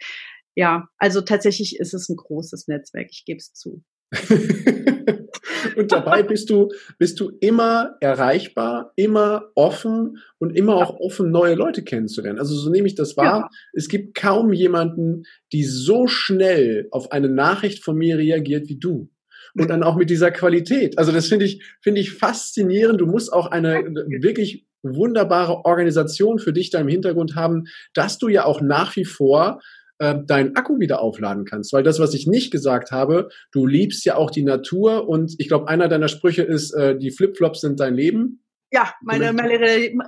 ja, 0.55 0.89
also 0.99 1.21
tatsächlich 1.21 1.79
ist 1.79 1.95
es 1.95 2.09
ein 2.09 2.17
großes 2.17 2.69
Netzwerk, 2.69 3.09
ich 3.11 3.25
gebe 3.25 3.39
es 3.39 3.53
zu. 3.53 3.83
und 5.77 5.91
dabei 5.91 6.23
bist 6.23 6.51
du, 6.51 6.69
bist 6.99 7.19
du 7.19 7.31
immer 7.41 7.97
erreichbar, 8.01 8.93
immer 8.97 9.51
offen 9.57 10.19
und 10.39 10.57
immer 10.57 10.77
auch 10.77 11.01
offen, 11.01 11.31
neue 11.31 11.55
Leute 11.55 11.83
kennenzulernen. 11.83 12.39
Also 12.39 12.55
so 12.55 12.71
nehme 12.71 12.87
ich 12.87 12.95
das 12.95 13.17
wahr. 13.17 13.41
Ja. 13.41 13.49
Es 13.73 13.89
gibt 13.89 14.15
kaum 14.15 14.53
jemanden, 14.53 15.25
die 15.53 15.65
so 15.65 16.07
schnell 16.07 16.87
auf 16.93 17.11
eine 17.11 17.29
Nachricht 17.29 17.83
von 17.83 17.97
mir 17.97 18.19
reagiert 18.19 18.69
wie 18.69 18.79
du 18.79 19.11
und 19.57 19.71
dann 19.71 19.83
auch 19.83 19.97
mit 19.97 20.11
dieser 20.11 20.31
Qualität. 20.31 20.99
Also 20.99 21.13
das 21.13 21.27
finde 21.29 21.45
ich, 21.45 21.63
finde 21.81 22.01
ich 22.01 22.13
faszinierend. 22.13 23.01
Du 23.01 23.07
musst 23.07 23.33
auch 23.33 23.47
eine 23.47 23.85
wirklich 24.21 24.67
wunderbare 24.83 25.65
Organisation 25.65 26.39
für 26.39 26.53
dich 26.53 26.71
da 26.71 26.81
im 26.81 26.89
Hintergrund 26.89 27.35
haben, 27.37 27.65
dass 27.95 28.19
du 28.19 28.29
ja 28.29 28.45
auch 28.45 28.61
nach 28.61 28.95
wie 28.97 29.05
vor 29.05 29.61
äh, 29.99 30.17
deinen 30.27 30.57
Akku 30.57 30.79
wieder 30.79 31.01
aufladen 31.01 31.45
kannst. 31.45 31.73
Weil 31.73 31.83
das, 31.83 31.99
was 31.99 32.15
ich 32.15 32.27
nicht 32.27 32.51
gesagt 32.51 32.91
habe, 32.91 33.29
du 33.53 33.67
liebst 33.67 34.05
ja 34.05 34.17
auch 34.17 34.31
die 34.31 34.43
Natur 34.43 35.09
und 35.09 35.35
ich 35.39 35.49
glaube, 35.49 35.69
einer 35.69 35.89
deiner 35.89 36.09
Sprüche 36.09 36.43
ist, 36.43 36.73
äh, 36.73 36.99
die 36.99 37.11
Flipflops 37.11 37.61
sind 37.61 37.81
dein 37.81 37.95
Leben. 37.95 38.44
Ja, 38.75 38.93
meine, 39.03 39.33
meine 39.33 39.57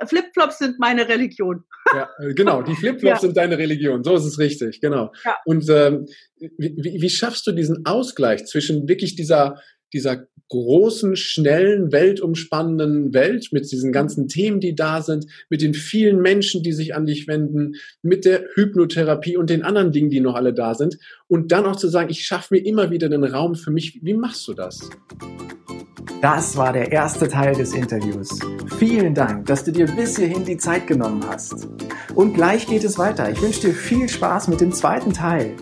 Flipflops 0.06 0.58
sind 0.58 0.80
meine 0.80 1.08
Religion. 1.08 1.62
Ja, 1.94 2.08
äh, 2.18 2.34
genau, 2.34 2.62
die 2.62 2.74
Flipflops 2.74 3.04
ja. 3.04 3.18
sind 3.20 3.36
deine 3.36 3.56
Religion. 3.58 4.02
So 4.02 4.16
ist 4.16 4.24
es 4.24 4.40
richtig, 4.40 4.80
genau. 4.80 5.12
Ja. 5.24 5.36
Und 5.44 5.68
ähm, 5.70 6.06
wie, 6.36 6.98
wie 7.00 7.10
schaffst 7.10 7.46
du 7.46 7.52
diesen 7.52 7.86
Ausgleich 7.86 8.44
zwischen 8.46 8.88
wirklich 8.88 9.14
dieser 9.14 9.62
dieser 9.92 10.26
großen, 10.48 11.16
schnellen, 11.16 11.92
weltumspannenden 11.92 13.12
Welt 13.12 13.48
mit 13.50 13.70
diesen 13.70 13.92
ganzen 13.92 14.28
Themen, 14.28 14.60
die 14.60 14.74
da 14.74 15.02
sind, 15.02 15.26
mit 15.50 15.60
den 15.60 15.74
vielen 15.74 16.20
Menschen, 16.20 16.62
die 16.62 16.72
sich 16.72 16.94
an 16.94 17.06
dich 17.06 17.26
wenden, 17.26 17.74
mit 18.02 18.24
der 18.24 18.44
Hypnotherapie 18.54 19.36
und 19.36 19.50
den 19.50 19.62
anderen 19.62 19.92
Dingen, 19.92 20.10
die 20.10 20.20
noch 20.20 20.36
alle 20.36 20.54
da 20.54 20.74
sind. 20.74 20.98
Und 21.26 21.50
dann 21.50 21.66
auch 21.66 21.76
zu 21.76 21.88
sagen, 21.88 22.10
ich 22.10 22.24
schaffe 22.24 22.54
mir 22.54 22.64
immer 22.64 22.90
wieder 22.90 23.08
den 23.08 23.24
Raum 23.24 23.56
für 23.56 23.70
mich. 23.70 24.00
Wie 24.02 24.14
machst 24.14 24.46
du 24.46 24.54
das? 24.54 24.88
Das 26.22 26.56
war 26.56 26.72
der 26.72 26.92
erste 26.92 27.28
Teil 27.28 27.54
des 27.54 27.74
Interviews. 27.74 28.38
Vielen 28.78 29.14
Dank, 29.14 29.46
dass 29.46 29.64
du 29.64 29.72
dir 29.72 29.86
bis 29.86 30.16
hierhin 30.16 30.44
die 30.44 30.56
Zeit 30.56 30.86
genommen 30.86 31.22
hast. 31.28 31.68
Und 32.14 32.34
gleich 32.34 32.66
geht 32.66 32.84
es 32.84 32.98
weiter. 32.98 33.30
Ich 33.30 33.42
wünsche 33.42 33.68
dir 33.68 33.74
viel 33.74 34.08
Spaß 34.08 34.48
mit 34.48 34.60
dem 34.60 34.72
zweiten 34.72 35.12
Teil. 35.12 35.54